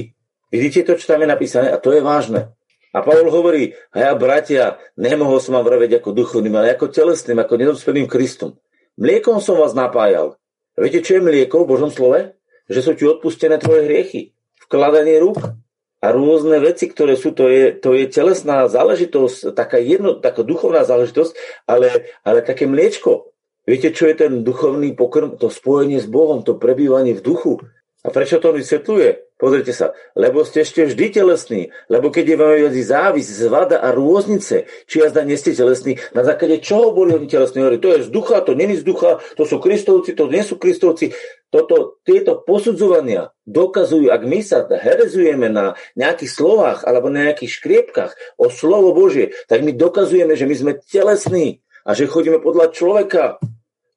Vidíte 0.53 0.85
to, 0.85 0.93
čo 1.01 1.09
tam 1.09 1.25
je 1.25 1.33
napísané? 1.33 1.73
A 1.73 1.81
to 1.81 1.89
je 1.89 2.05
vážne. 2.05 2.53
A 2.93 3.01
Pavol 3.01 3.33
hovorí, 3.33 3.73
a 3.89 4.05
ja, 4.05 4.11
bratia, 4.13 4.77
nemohol 4.93 5.41
som 5.41 5.57
vám 5.57 5.65
vraveť 5.65 5.97
ako 5.97 6.13
duchovným, 6.13 6.53
ale 6.53 6.77
ako 6.77 6.93
telesným, 6.93 7.41
ako 7.41 7.57
nedospelým 7.57 8.05
Kristom. 8.05 8.61
Mliekom 9.01 9.41
som 9.41 9.57
vás 9.57 9.73
napájal. 9.73 10.37
Viete, 10.77 11.01
čo 11.01 11.17
je 11.17 11.25
mlieko 11.25 11.65
v 11.65 11.69
Božom 11.73 11.89
slove? 11.89 12.37
Že 12.69 12.79
sú 12.85 12.91
ti 12.93 13.03
odpustené 13.09 13.57
tvoje 13.57 13.89
hriechy. 13.89 14.37
Vkladanie 14.69 15.17
rúk 15.17 15.41
a 16.05 16.07
rôzne 16.13 16.61
veci, 16.61 16.85
ktoré 16.85 17.17
sú, 17.17 17.33
to 17.33 17.49
je, 17.49 17.73
to 17.73 17.97
je 17.97 18.05
telesná 18.13 18.69
záležitosť, 18.69 19.57
taká, 19.57 19.81
jedno, 19.81 20.21
taká 20.21 20.45
duchovná 20.45 20.85
záležitosť, 20.85 21.65
ale, 21.65 22.13
ale 22.21 22.45
také 22.45 22.69
mliečko. 22.69 23.33
Viete, 23.65 23.89
čo 23.89 24.05
je 24.05 24.21
ten 24.21 24.45
duchovný 24.45 24.93
pokrm? 24.93 25.33
To 25.41 25.49
spojenie 25.49 25.97
s 25.97 26.05
Bohom, 26.05 26.45
to 26.45 26.61
prebývanie 26.61 27.17
v 27.17 27.25
duchu. 27.25 27.57
A 28.05 28.13
prečo 28.13 28.37
to 28.37 28.53
on 28.53 28.59
vysvetľuje? 28.61 29.32
Pozrite 29.43 29.75
sa, 29.75 29.91
lebo 30.15 30.47
ste 30.47 30.63
ešte 30.63 30.87
vždy 30.87 31.19
telesní, 31.19 31.67
lebo 31.91 32.15
keď 32.15 32.25
je 32.31 32.37
vám 32.39 32.55
jazdí 32.63 32.83
závis, 32.87 33.27
zvada 33.27 33.75
a 33.75 33.91
rôznice, 33.91 34.71
či 34.87 35.03
jazda 35.03 35.27
nie 35.27 35.35
ste 35.35 35.51
telesní, 35.51 35.99
na 36.15 36.23
základe 36.23 36.63
čoho 36.63 36.95
boli 36.95 37.11
oni 37.11 37.27
telesní? 37.27 37.59
Hovorí, 37.59 37.75
to 37.75 37.91
je 37.91 38.07
z 38.07 38.09
ducha, 38.15 38.39
to 38.39 38.55
není 38.55 38.79
z 38.79 38.87
ducha, 38.87 39.19
to 39.35 39.43
sú 39.43 39.59
kristovci, 39.59 40.15
to 40.15 40.31
nie 40.31 40.47
sú 40.47 40.55
kristovci. 40.55 41.11
Toto, 41.51 41.99
tieto 42.07 42.39
posudzovania 42.39 43.35
dokazujú, 43.43 44.15
ak 44.15 44.23
my 44.23 44.39
sa 44.39 44.63
herezujeme 44.63 45.51
na 45.51 45.75
nejakých 45.99 46.31
slovách 46.31 46.87
alebo 46.87 47.11
na 47.11 47.27
nejakých 47.27 47.51
škriepkach 47.59 48.15
o 48.39 48.47
slovo 48.47 48.95
Božie, 48.95 49.35
tak 49.51 49.59
my 49.59 49.75
dokazujeme, 49.75 50.39
že 50.39 50.47
my 50.47 50.55
sme 50.55 50.71
telesní 50.87 51.59
a 51.83 51.91
že 51.91 52.07
chodíme 52.07 52.39
podľa 52.39 52.71
človeka. 52.71 53.43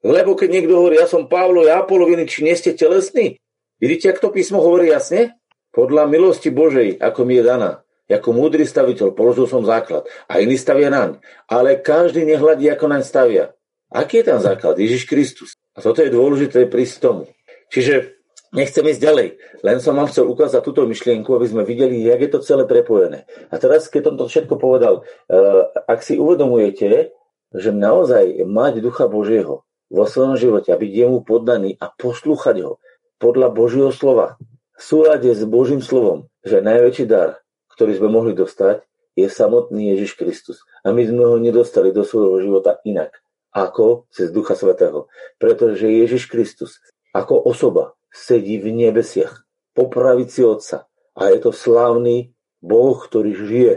Lebo 0.02 0.34
keď 0.34 0.48
niekto 0.58 0.74
hovorí, 0.74 0.98
ja 0.98 1.06
som 1.06 1.30
Pavlo, 1.30 1.62
ja 1.62 1.86
poloviny, 1.86 2.26
či 2.26 2.42
nie 2.42 2.58
ste 2.58 2.74
telesní, 2.74 3.38
Vidíte, 3.76 4.16
ak 4.16 4.24
to 4.24 4.32
písmo 4.32 4.64
hovorí 4.64 4.88
jasne? 4.88 5.36
Podľa 5.76 6.08
milosti 6.08 6.48
Božej, 6.48 6.96
ako 6.96 7.28
mi 7.28 7.36
je 7.36 7.44
daná. 7.44 7.84
Ako 8.08 8.32
múdry 8.32 8.64
staviteľ 8.64 9.12
položil 9.12 9.44
som 9.44 9.68
základ 9.68 10.08
a 10.24 10.40
iný 10.40 10.56
stavia 10.56 10.88
naň. 10.88 11.20
Ale 11.44 11.76
každý 11.84 12.24
nehľadí, 12.24 12.72
ako 12.72 12.88
naň 12.88 13.02
stavia. 13.04 13.52
Aký 13.92 14.24
je 14.24 14.32
tam 14.32 14.40
základ? 14.40 14.80
Ježiš 14.80 15.04
Kristus. 15.04 15.60
A 15.76 15.84
toto 15.84 16.00
je 16.00 16.08
dôležité 16.08 16.64
prísť 16.72 16.96
tomu. 17.04 17.28
Čiže 17.68 18.16
nechcem 18.56 18.80
ísť 18.80 19.02
ďalej. 19.04 19.28
Len 19.60 19.78
som 19.84 19.92
vám 19.92 20.08
chcel 20.08 20.24
ukázať 20.24 20.64
túto 20.64 20.88
myšlienku, 20.88 21.28
aby 21.36 21.44
sme 21.44 21.68
videli, 21.68 22.00
jak 22.00 22.24
je 22.24 22.30
to 22.32 22.40
celé 22.40 22.64
prepojené. 22.64 23.28
A 23.52 23.60
teraz, 23.60 23.92
keď 23.92 24.08
som 24.08 24.16
to 24.16 24.24
všetko 24.32 24.56
povedal, 24.56 25.04
eh, 25.04 25.68
ak 25.84 26.00
si 26.00 26.16
uvedomujete, 26.16 27.12
že 27.52 27.70
naozaj 27.76 28.48
mať 28.48 28.80
Ducha 28.80 29.04
Božieho 29.04 29.68
vo 29.92 30.04
svojom 30.08 30.40
živote 30.40 30.72
a 30.72 30.80
byť 30.80 30.90
jemu 30.90 31.20
poddaný 31.28 31.76
a 31.76 31.92
poslúchať 31.92 32.64
ho, 32.64 32.80
podľa 33.18 33.48
Božieho 33.52 33.90
slova, 33.92 34.36
v 34.76 34.82
súlade 34.82 35.32
s 35.32 35.40
Božím 35.48 35.80
slovom, 35.80 36.28
že 36.44 36.60
najväčší 36.60 37.08
dar, 37.08 37.40
ktorý 37.72 37.96
sme 37.96 38.12
mohli 38.12 38.36
dostať, 38.36 38.84
je 39.16 39.26
samotný 39.32 39.96
Ježiš 39.96 40.20
Kristus. 40.20 40.60
A 40.84 40.92
my 40.92 41.00
sme 41.08 41.24
ho 41.24 41.40
nedostali 41.40 41.88
do 41.90 42.04
svojho 42.04 42.44
života 42.44 42.76
inak, 42.84 43.16
ako 43.56 44.04
cez 44.12 44.28
Ducha 44.28 44.52
Svetého. 44.52 45.08
Pretože 45.40 45.88
Ježiš 45.88 46.28
Kristus 46.28 46.76
ako 47.16 47.40
osoba 47.48 47.96
sedí 48.12 48.60
v 48.60 48.72
nebesiach, 48.76 49.48
po 49.72 49.88
pravici 49.88 50.44
Otca. 50.44 50.88
A 51.16 51.32
je 51.32 51.40
to 51.40 51.52
slávny 51.52 52.36
Boh, 52.60 52.96
ktorý 52.96 53.32
žije 53.32 53.74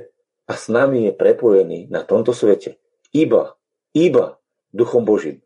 a 0.47 0.53
s 0.55 0.71
nami 0.71 1.07
je 1.07 1.13
prepojený 1.15 1.91
na 1.91 2.03
tomto 2.03 2.31
svete. 2.35 2.79
Iba, 3.15 3.55
iba 3.95 4.39
Duchom 4.71 5.03
Božím. 5.03 5.43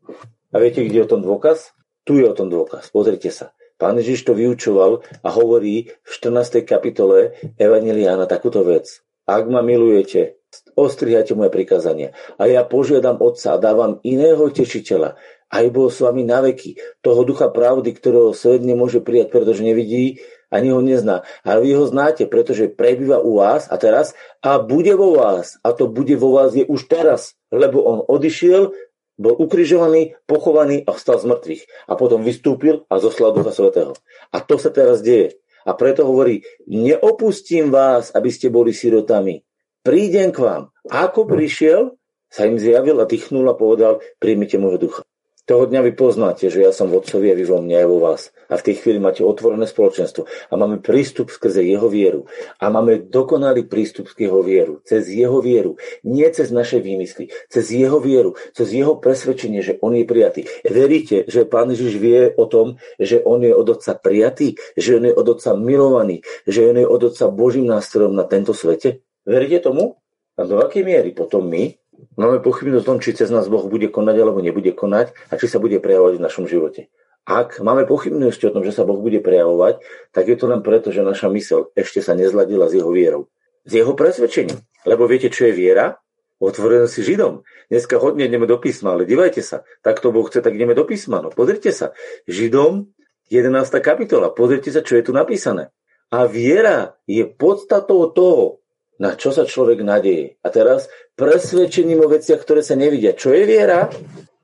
A 0.53 0.61
viete, 0.61 0.85
kde 0.85 1.01
je 1.01 1.05
o 1.05 1.11
tom 1.11 1.21
dôkaz? 1.25 1.73
Tu 2.05 2.21
je 2.21 2.25
o 2.29 2.37
tom 2.37 2.53
dôkaz. 2.53 2.89
Pozrite 2.93 3.33
sa. 3.33 3.53
Pán 3.83 3.99
Ježiš 3.99 4.23
to 4.23 4.31
vyučoval 4.31 5.03
a 5.27 5.29
hovorí 5.35 5.91
v 5.91 6.07
14. 6.07 6.63
kapitole 6.63 7.35
Evangeliána 7.59 8.31
takúto 8.31 8.63
vec. 8.63 9.03
Ak 9.27 9.43
ma 9.51 9.59
milujete, 9.59 10.39
ostrihajte 10.79 11.35
moje 11.35 11.51
prikázania. 11.51 12.15
A 12.39 12.47
ja 12.47 12.63
požiadam 12.63 13.19
Otca 13.19 13.51
a 13.51 13.59
dávam 13.59 13.99
iného 14.07 14.47
tešiteľa, 14.47 15.19
aj 15.51 15.65
bol 15.75 15.91
s 15.91 15.99
vami 15.99 16.23
na 16.23 16.39
veky, 16.39 16.79
toho 17.03 17.27
ducha 17.27 17.51
pravdy, 17.51 17.91
ktorého 17.91 18.31
svet 18.31 18.63
nemôže 18.63 19.03
prijať, 19.03 19.35
pretože 19.35 19.67
nevidí, 19.67 20.23
ani 20.47 20.71
ho 20.71 20.79
nezná. 20.79 21.27
Ale 21.43 21.67
vy 21.67 21.75
ho 21.75 21.83
znáte, 21.83 22.23
pretože 22.23 22.71
prebýva 22.71 23.19
u 23.19 23.43
vás 23.43 23.67
a 23.67 23.75
teraz 23.75 24.15
a 24.39 24.63
bude 24.63 24.95
vo 24.95 25.19
vás. 25.19 25.59
A 25.59 25.75
to 25.75 25.91
bude 25.91 26.15
vo 26.15 26.39
vás 26.39 26.55
je 26.55 26.63
už 26.63 26.87
teraz, 26.87 27.35
lebo 27.51 27.83
on 27.83 27.99
odišiel 27.99 28.71
bol 29.15 29.37
ukrižovaný, 29.37 30.17
pochovaný 30.25 30.81
a 30.83 30.95
vstal 30.97 31.21
z 31.21 31.29
mŕtvych. 31.29 31.63
A 31.89 31.93
potom 31.93 32.25
vystúpil 32.25 32.85
a 32.89 32.97
zoslal 32.97 33.33
Ducha 33.33 33.53
Svetého. 33.53 33.93
A 34.33 34.41
to 34.41 34.57
sa 34.57 34.73
teraz 34.73 35.05
deje. 35.05 35.37
A 35.63 35.77
preto 35.77 36.03
hovorí, 36.03 36.43
neopustím 36.67 37.71
vás, 37.71 38.11
aby 38.11 38.29
ste 38.33 38.51
boli 38.51 38.75
sirotami. 38.75 39.45
Prídem 39.83 40.35
k 40.35 40.43
vám. 40.43 40.63
A 40.91 41.07
ako 41.07 41.29
prišiel, 41.29 41.95
sa 42.27 42.49
im 42.49 42.57
zjavil 42.57 42.97
a 42.99 43.05
dýchnul 43.05 43.45
a 43.47 43.55
povedal, 43.55 44.01
príjmite 44.17 44.57
môjho 44.57 44.89
ducha. 44.89 45.01
Toho 45.43 45.67
dňa 45.67 45.83
vy 45.83 45.91
poznáte, 45.99 46.47
že 46.47 46.63
ja 46.63 46.71
som 46.71 46.87
v 46.87 47.03
Otcovi 47.03 47.27
a 47.27 47.35
vy 47.35 47.43
vo 47.43 47.59
mne 47.59 47.83
aj 47.83 47.87
vo 47.91 47.99
vás. 47.99 48.31
A 48.47 48.55
v 48.55 48.63
tej 48.63 48.79
chvíli 48.79 49.03
máte 49.03 49.27
otvorené 49.27 49.67
spoločenstvo 49.67 50.23
a 50.23 50.53
máme 50.55 50.79
prístup 50.79 51.35
skrze 51.35 51.59
jeho 51.67 51.91
vieru. 51.91 52.31
A 52.63 52.71
máme 52.71 53.03
dokonalý 53.11 53.67
prístup 53.67 54.07
k 54.15 54.31
jeho 54.31 54.39
vieru. 54.39 54.79
Cez 54.87 55.11
jeho 55.11 55.43
vieru. 55.43 55.75
Nie 56.07 56.31
cez 56.31 56.47
naše 56.47 56.79
výmysly. 56.79 57.27
Cez 57.51 57.75
jeho 57.75 57.99
vieru. 57.99 58.39
Cez 58.55 58.71
jeho 58.71 58.95
presvedčenie, 58.95 59.59
že 59.59 59.75
on 59.83 59.91
je 59.99 60.07
prijatý. 60.07 60.47
Veríte, 60.63 61.27
že 61.27 61.43
Pán 61.43 61.75
Ježiš 61.75 61.99
vie 61.99 62.31
o 62.39 62.47
tom, 62.47 62.79
že 62.95 63.19
on 63.19 63.43
je 63.43 63.51
od 63.51 63.67
Otca 63.67 63.99
prijatý? 63.99 64.55
Že 64.79 65.03
on 65.03 65.05
je 65.11 65.13
od 65.19 65.27
Otca 65.27 65.51
milovaný? 65.59 66.23
Že 66.47 66.71
on 66.71 66.77
je 66.79 66.87
od 66.87 67.01
Otca 67.11 67.27
Božím 67.27 67.67
nástrojom 67.67 68.15
na 68.15 68.23
tento 68.23 68.55
svete? 68.55 69.03
Veríte 69.27 69.59
tomu? 69.67 69.99
A 70.39 70.47
do 70.47 70.63
akej 70.63 70.87
miery 70.87 71.11
potom 71.11 71.43
my 71.51 71.82
Máme 72.19 72.39
pochybnosť 72.43 72.83
o 72.83 72.89
tom, 72.93 72.97
či 72.99 73.15
cez 73.15 73.31
nás 73.31 73.47
Boh 73.47 73.65
bude 73.67 73.87
konať 73.87 74.15
alebo 74.19 74.39
nebude 74.43 74.71
konať 74.75 75.15
a 75.29 75.33
či 75.39 75.45
sa 75.47 75.57
bude 75.57 75.79
prejavovať 75.79 76.19
v 76.19 76.25
našom 76.25 76.45
živote. 76.45 76.91
Ak 77.23 77.63
máme 77.63 77.87
pochybnosti 77.87 78.43
o 78.47 78.53
tom, 78.53 78.67
že 78.67 78.75
sa 78.75 78.83
Boh 78.83 78.99
bude 78.99 79.23
prejavovať, 79.23 79.79
tak 80.11 80.27
je 80.27 80.35
to 80.35 80.51
len 80.51 80.59
preto, 80.59 80.91
že 80.91 81.07
naša 81.07 81.31
mysel 81.31 81.71
ešte 81.71 82.03
sa 82.03 82.19
nezladila 82.19 82.67
s 82.67 82.75
jeho 82.75 82.91
vierou. 82.91 83.31
S 83.63 83.79
jeho 83.79 83.95
presvedčením. 83.95 84.59
Lebo 84.83 85.07
viete, 85.07 85.31
čo 85.31 85.47
je 85.47 85.55
viera? 85.55 86.03
Otvorené 86.43 86.91
si 86.91 86.99
Židom. 86.99 87.47
Dneska 87.71 87.95
hodne 88.03 88.27
ideme 88.27 88.43
do 88.43 88.59
písma, 88.59 88.99
ale 88.99 89.07
divajte 89.07 89.39
sa. 89.39 89.63
Tak 89.79 90.03
to 90.03 90.11
Boh 90.11 90.27
chce, 90.27 90.43
tak 90.43 90.51
ideme 90.51 90.75
do 90.75 90.83
písma. 90.83 91.23
No 91.23 91.31
pozrite 91.31 91.71
sa. 91.71 91.95
Židom 92.27 92.91
11. 93.31 93.71
kapitola. 93.79 94.35
Pozrite 94.35 94.67
sa, 94.67 94.83
čo 94.83 94.99
je 94.99 95.07
tu 95.07 95.15
napísané. 95.15 95.71
A 96.11 96.27
viera 96.27 96.99
je 97.07 97.23
podstatou 97.23 98.11
toho, 98.11 98.62
na 99.03 99.19
čo 99.19 99.35
sa 99.35 99.43
človek 99.43 99.83
nadeje. 99.83 100.39
A 100.39 100.47
teraz 100.47 100.87
presvedčením 101.19 101.99
o 101.99 102.07
veciach, 102.07 102.39
ktoré 102.39 102.63
sa 102.63 102.79
nevidia. 102.79 103.11
Čo 103.11 103.35
je 103.35 103.43
viera? 103.43 103.91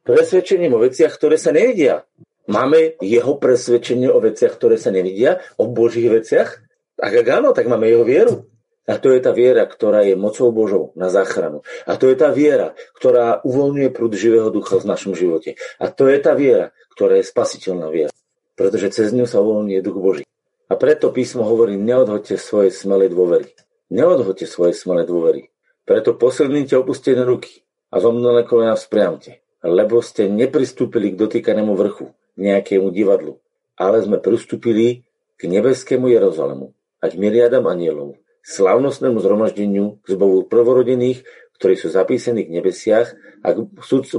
Presvedčením 0.03 0.75
o 0.75 0.83
veciach, 0.83 1.15
ktoré 1.15 1.39
sa 1.39 1.55
nevidia. 1.55 2.03
Máme 2.51 2.99
jeho 2.99 3.39
presvedčenie 3.39 4.11
o 4.11 4.19
veciach, 4.19 4.59
ktoré 4.59 4.75
sa 4.75 4.91
nevidia, 4.91 5.39
o 5.55 5.71
Božích 5.71 6.11
veciach? 6.11 6.59
Ak, 6.99 7.13
ak 7.15 7.27
áno, 7.31 7.55
tak 7.55 7.71
máme 7.71 7.87
jeho 7.87 8.03
vieru. 8.03 8.51
A 8.89 8.97
to 8.97 9.13
je 9.13 9.21
tá 9.21 9.31
viera, 9.31 9.69
ktorá 9.69 10.01
je 10.01 10.17
mocou 10.17 10.49
Božou 10.49 10.83
na 10.97 11.13
záchranu. 11.13 11.61
A 11.85 11.93
to 11.95 12.09
je 12.09 12.17
tá 12.17 12.33
viera, 12.33 12.73
ktorá 12.97 13.39
uvoľňuje 13.45 13.93
prúd 13.93 14.17
živého 14.17 14.49
ducha 14.49 14.81
v 14.81 14.89
našom 14.89 15.13
živote. 15.13 15.61
A 15.77 15.93
to 15.93 16.09
je 16.09 16.17
tá 16.19 16.33
viera, 16.33 16.73
ktorá 16.97 17.21
je 17.21 17.29
spasiteľná 17.29 17.93
viera. 17.93 18.11
Pretože 18.57 18.91
cez 18.91 19.13
ňu 19.13 19.29
sa 19.29 19.45
uvoľňuje 19.45 19.79
duch 19.85 19.99
Boží. 20.01 20.23
A 20.67 20.73
preto 20.73 21.13
písmo 21.13 21.45
hovorí, 21.45 21.77
neodhoďte 21.77 22.41
svoje 22.41 22.73
smelé 22.73 23.13
dôvery. 23.13 23.53
Neodhoďte 23.89 24.45
svoje 24.45 24.77
smelé 24.77 25.05
dôvery. 25.05 25.49
Preto 25.81 26.13
posilnite 26.13 26.77
opustené 26.77 27.25
ruky 27.25 27.65
a 27.89 27.97
zomnelé 27.97 28.45
kolena 28.45 28.77
vzpriamte, 28.77 29.41
lebo 29.65 30.05
ste 30.05 30.29
nepristúpili 30.29 31.13
k 31.13 31.19
dotýkanému 31.19 31.73
vrchu, 31.73 32.13
nejakému 32.37 32.93
divadlu, 32.93 33.41
ale 33.73 34.05
sme 34.05 34.21
pristúpili 34.21 35.03
k 35.35 35.41
nebeskému 35.49 36.05
Jeruzalemu 36.05 36.71
a 37.01 37.05
k 37.09 37.17
miliardám 37.17 37.65
anielov, 37.65 38.21
slavnostnému 38.45 39.17
zhromaždeniu 39.19 39.97
k 40.05 40.07
zbovu 40.13 40.45
prvorodených, 40.45 41.25
ktorí 41.59 41.73
sú 41.75 41.89
zapísaní 41.91 42.45
k 42.45 42.53
nebesiach 42.55 43.17
a 43.43 43.51
k 43.51 43.65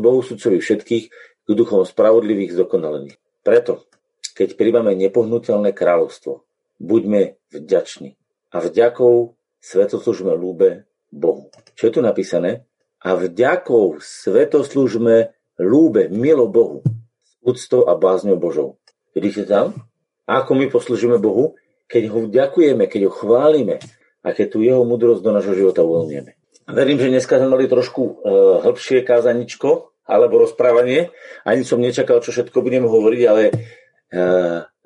Bohu 0.03 0.21
sudcovi 0.21 0.59
všetkých, 0.59 1.05
k 1.47 1.51
duchom 1.51 1.83
spravodlivých 1.87 2.55
zdokonalených. 2.59 3.17
Preto, 3.47 3.87
keď 4.35 4.55
príjmame 4.59 4.93
nepohnutelné 4.99 5.73
kráľovstvo, 5.73 6.45
buďme 6.79 7.41
vďační. 7.51 8.19
A 8.51 8.61
vďakou 8.61 9.40
svetoslúžme 9.61 10.33
lúbe 10.35 10.89
Bohu. 11.13 11.53
Čo 11.77 11.89
je 11.89 11.93
tu 11.97 12.01
napísané? 12.01 12.65
A 13.01 13.17
vďakou 13.17 14.01
svetoslúžme 14.01 15.33
lúbe, 15.61 16.09
milo 16.09 16.49
Bohu, 16.49 16.85
s 17.25 17.33
úctou 17.41 17.89
a 17.89 17.97
bázňou 17.97 18.37
Božou. 18.37 18.81
Vidíte 19.17 19.49
tam? 19.49 19.77
Ako 20.29 20.57
my 20.57 20.69
poslúžime 20.69 21.21
Bohu? 21.21 21.57
Keď 21.91 22.03
ho 22.13 22.19
vďakujeme, 22.29 22.85
keď 22.87 23.09
ho 23.09 23.13
chválime 23.13 23.83
a 24.21 24.29
keď 24.31 24.47
tu 24.53 24.59
jeho 24.63 24.85
mudrosť 24.85 25.21
do 25.25 25.33
nášho 25.33 25.57
života 25.57 25.83
uvoľňujeme. 25.83 26.33
Verím, 26.71 27.03
že 27.03 27.11
dneska 27.11 27.41
sme 27.41 27.51
mali 27.51 27.67
trošku 27.67 28.03
e, 28.05 28.13
hĺbšie 28.63 29.03
kázaničko 29.03 29.91
alebo 30.07 30.39
rozprávanie. 30.39 31.11
Ani 31.43 31.67
som 31.67 31.83
nečakal, 31.83 32.23
čo 32.23 32.31
všetko 32.31 32.63
budem 32.63 32.87
hovoriť, 32.87 33.23
ale 33.27 33.43
e, 33.51 33.53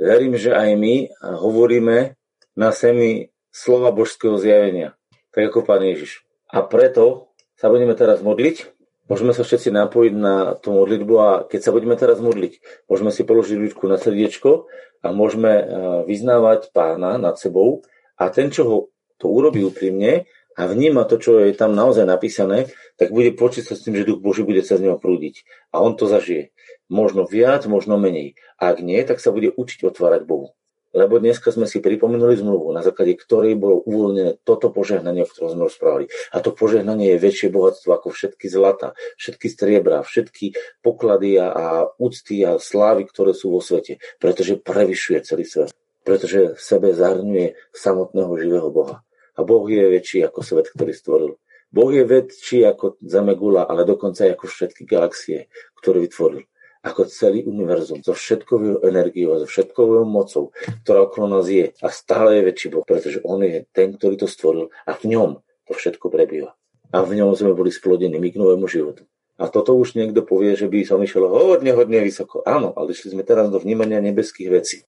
verím, 0.00 0.40
že 0.40 0.56
aj 0.56 0.70
my 0.80 0.94
hovoríme 1.20 2.16
na 2.56 2.70
semi 2.72 3.33
slova 3.54 3.94
božského 3.94 4.34
zjavenia, 4.34 4.98
tak 5.30 5.54
ako 5.54 5.62
Pán 5.62 5.86
Ježiš. 5.86 6.26
A 6.50 6.66
preto 6.66 7.30
sa 7.54 7.70
budeme 7.70 7.94
teraz 7.94 8.18
modliť, 8.18 8.74
môžeme 9.06 9.30
sa 9.30 9.46
všetci 9.46 9.70
napojiť 9.70 10.14
na 10.18 10.58
tú 10.58 10.74
modlitbu 10.74 11.14
a 11.22 11.30
keď 11.46 11.60
sa 11.62 11.70
budeme 11.70 11.94
teraz 11.94 12.18
modliť, 12.18 12.58
môžeme 12.90 13.14
si 13.14 13.22
položiť 13.22 13.54
ručku 13.62 13.86
na 13.86 13.94
srdiečko 13.94 14.66
a 15.06 15.14
môžeme 15.14 15.52
e, 15.54 15.64
vyznávať 16.10 16.74
pána 16.74 17.14
nad 17.14 17.38
sebou 17.38 17.86
a 18.18 18.26
ten, 18.34 18.50
čo 18.50 18.62
ho 18.66 18.76
to 19.22 19.30
urobí 19.30 19.62
úprimne 19.62 20.26
a 20.58 20.66
vníma 20.66 21.06
to, 21.06 21.22
čo 21.22 21.38
je 21.38 21.54
tam 21.54 21.78
naozaj 21.78 22.10
napísané, 22.10 22.74
tak 22.98 23.14
bude 23.14 23.30
počítať 23.38 23.70
sa 23.70 23.74
s 23.78 23.86
tým, 23.86 23.94
že 23.94 24.06
Duch 24.06 24.18
Boží 24.18 24.42
bude 24.42 24.66
cez 24.66 24.82
neho 24.82 24.98
prúdiť. 24.98 25.46
A 25.74 25.82
on 25.82 25.98
to 25.98 26.06
zažije. 26.06 26.54
Možno 26.86 27.26
viac, 27.26 27.66
možno 27.66 27.98
menej. 27.98 28.38
A 28.58 28.70
ak 28.70 28.78
nie, 28.82 29.02
tak 29.02 29.18
sa 29.18 29.34
bude 29.34 29.50
učiť 29.50 29.82
otvárať 29.82 30.22
Bohu 30.26 30.54
lebo 30.94 31.18
dneska 31.18 31.50
sme 31.50 31.66
si 31.66 31.82
pripomenuli 31.82 32.38
zmluvu, 32.38 32.70
na 32.70 32.80
základe 32.86 33.18
ktorej 33.18 33.58
bolo 33.58 33.82
uvoľnené 33.82 34.38
toto 34.46 34.70
požehnanie, 34.70 35.26
o 35.26 35.28
ktorom 35.28 35.58
sme 35.58 35.66
rozprávali. 35.66 36.06
A 36.30 36.38
to 36.38 36.54
požehnanie 36.54 37.18
je 37.18 37.18
väčšie 37.18 37.48
bohatstvo 37.50 37.90
ako 37.90 38.14
všetky 38.14 38.46
zlata, 38.46 38.94
všetky 39.18 39.46
striebra, 39.50 40.06
všetky 40.06 40.54
poklady 40.80 41.42
a, 41.42 41.90
úcty 41.98 42.46
a 42.46 42.62
slávy, 42.62 43.10
ktoré 43.10 43.34
sú 43.34 43.50
vo 43.50 43.58
svete, 43.58 43.98
pretože 44.22 44.62
prevyšuje 44.62 45.18
celý 45.26 45.44
svet. 45.44 45.74
Pretože 46.06 46.54
v 46.54 46.60
sebe 46.62 46.94
zahrňuje 46.94 47.74
samotného 47.74 48.32
živého 48.38 48.70
Boha. 48.70 49.02
A 49.34 49.42
Boh 49.42 49.66
je 49.66 49.82
väčší 49.82 50.22
ako 50.22 50.46
svet, 50.46 50.70
ktorý 50.70 50.94
stvoril. 50.94 51.32
Boh 51.74 51.90
je 51.90 52.06
väčší 52.06 52.62
ako 52.70 53.02
Zemegula, 53.02 53.66
ale 53.66 53.82
dokonca 53.82 54.22
aj 54.22 54.38
ako 54.38 54.46
všetky 54.46 54.86
galaxie, 54.86 55.50
ktoré 55.74 56.06
vytvoril 56.06 56.46
ako 56.84 57.08
celý 57.08 57.48
univerzum, 57.48 58.04
so 58.04 58.12
všetkou 58.12 58.84
energiou 58.84 59.34
a 59.34 59.40
so 59.40 59.48
všetkou 59.48 60.04
mocou, 60.04 60.52
ktorá 60.84 61.08
okolo 61.08 61.40
nás 61.40 61.48
je 61.48 61.72
a 61.80 61.88
stále 61.88 62.38
je 62.38 62.46
väčší 62.52 62.66
Boh, 62.76 62.84
pretože 62.84 63.24
On 63.24 63.40
je 63.40 63.64
ten, 63.72 63.96
ktorý 63.96 64.20
to 64.20 64.28
stvoril 64.28 64.68
a 64.84 64.92
v 64.92 65.16
ňom 65.16 65.40
to 65.64 65.72
všetko 65.72 66.12
prebýva. 66.12 66.52
A 66.92 67.02
v 67.02 67.16
ňom 67.18 67.32
sme 67.34 67.56
boli 67.56 67.72
splodení 67.72 68.20
my 68.20 68.28
k 68.30 68.38
novému 68.38 68.68
životu. 68.68 69.08
A 69.34 69.50
toto 69.50 69.74
už 69.74 69.98
niekto 69.98 70.22
povie, 70.22 70.54
že 70.54 70.70
by 70.70 70.86
som 70.86 71.02
išiel 71.02 71.26
hodne, 71.26 71.74
hodne 71.74 71.98
vysoko. 72.04 72.46
Áno, 72.46 72.70
ale 72.78 72.94
išli 72.94 73.18
sme 73.18 73.26
teraz 73.26 73.50
do 73.50 73.58
vnímania 73.58 73.98
nebeských 73.98 74.46
vecí. 74.46 74.86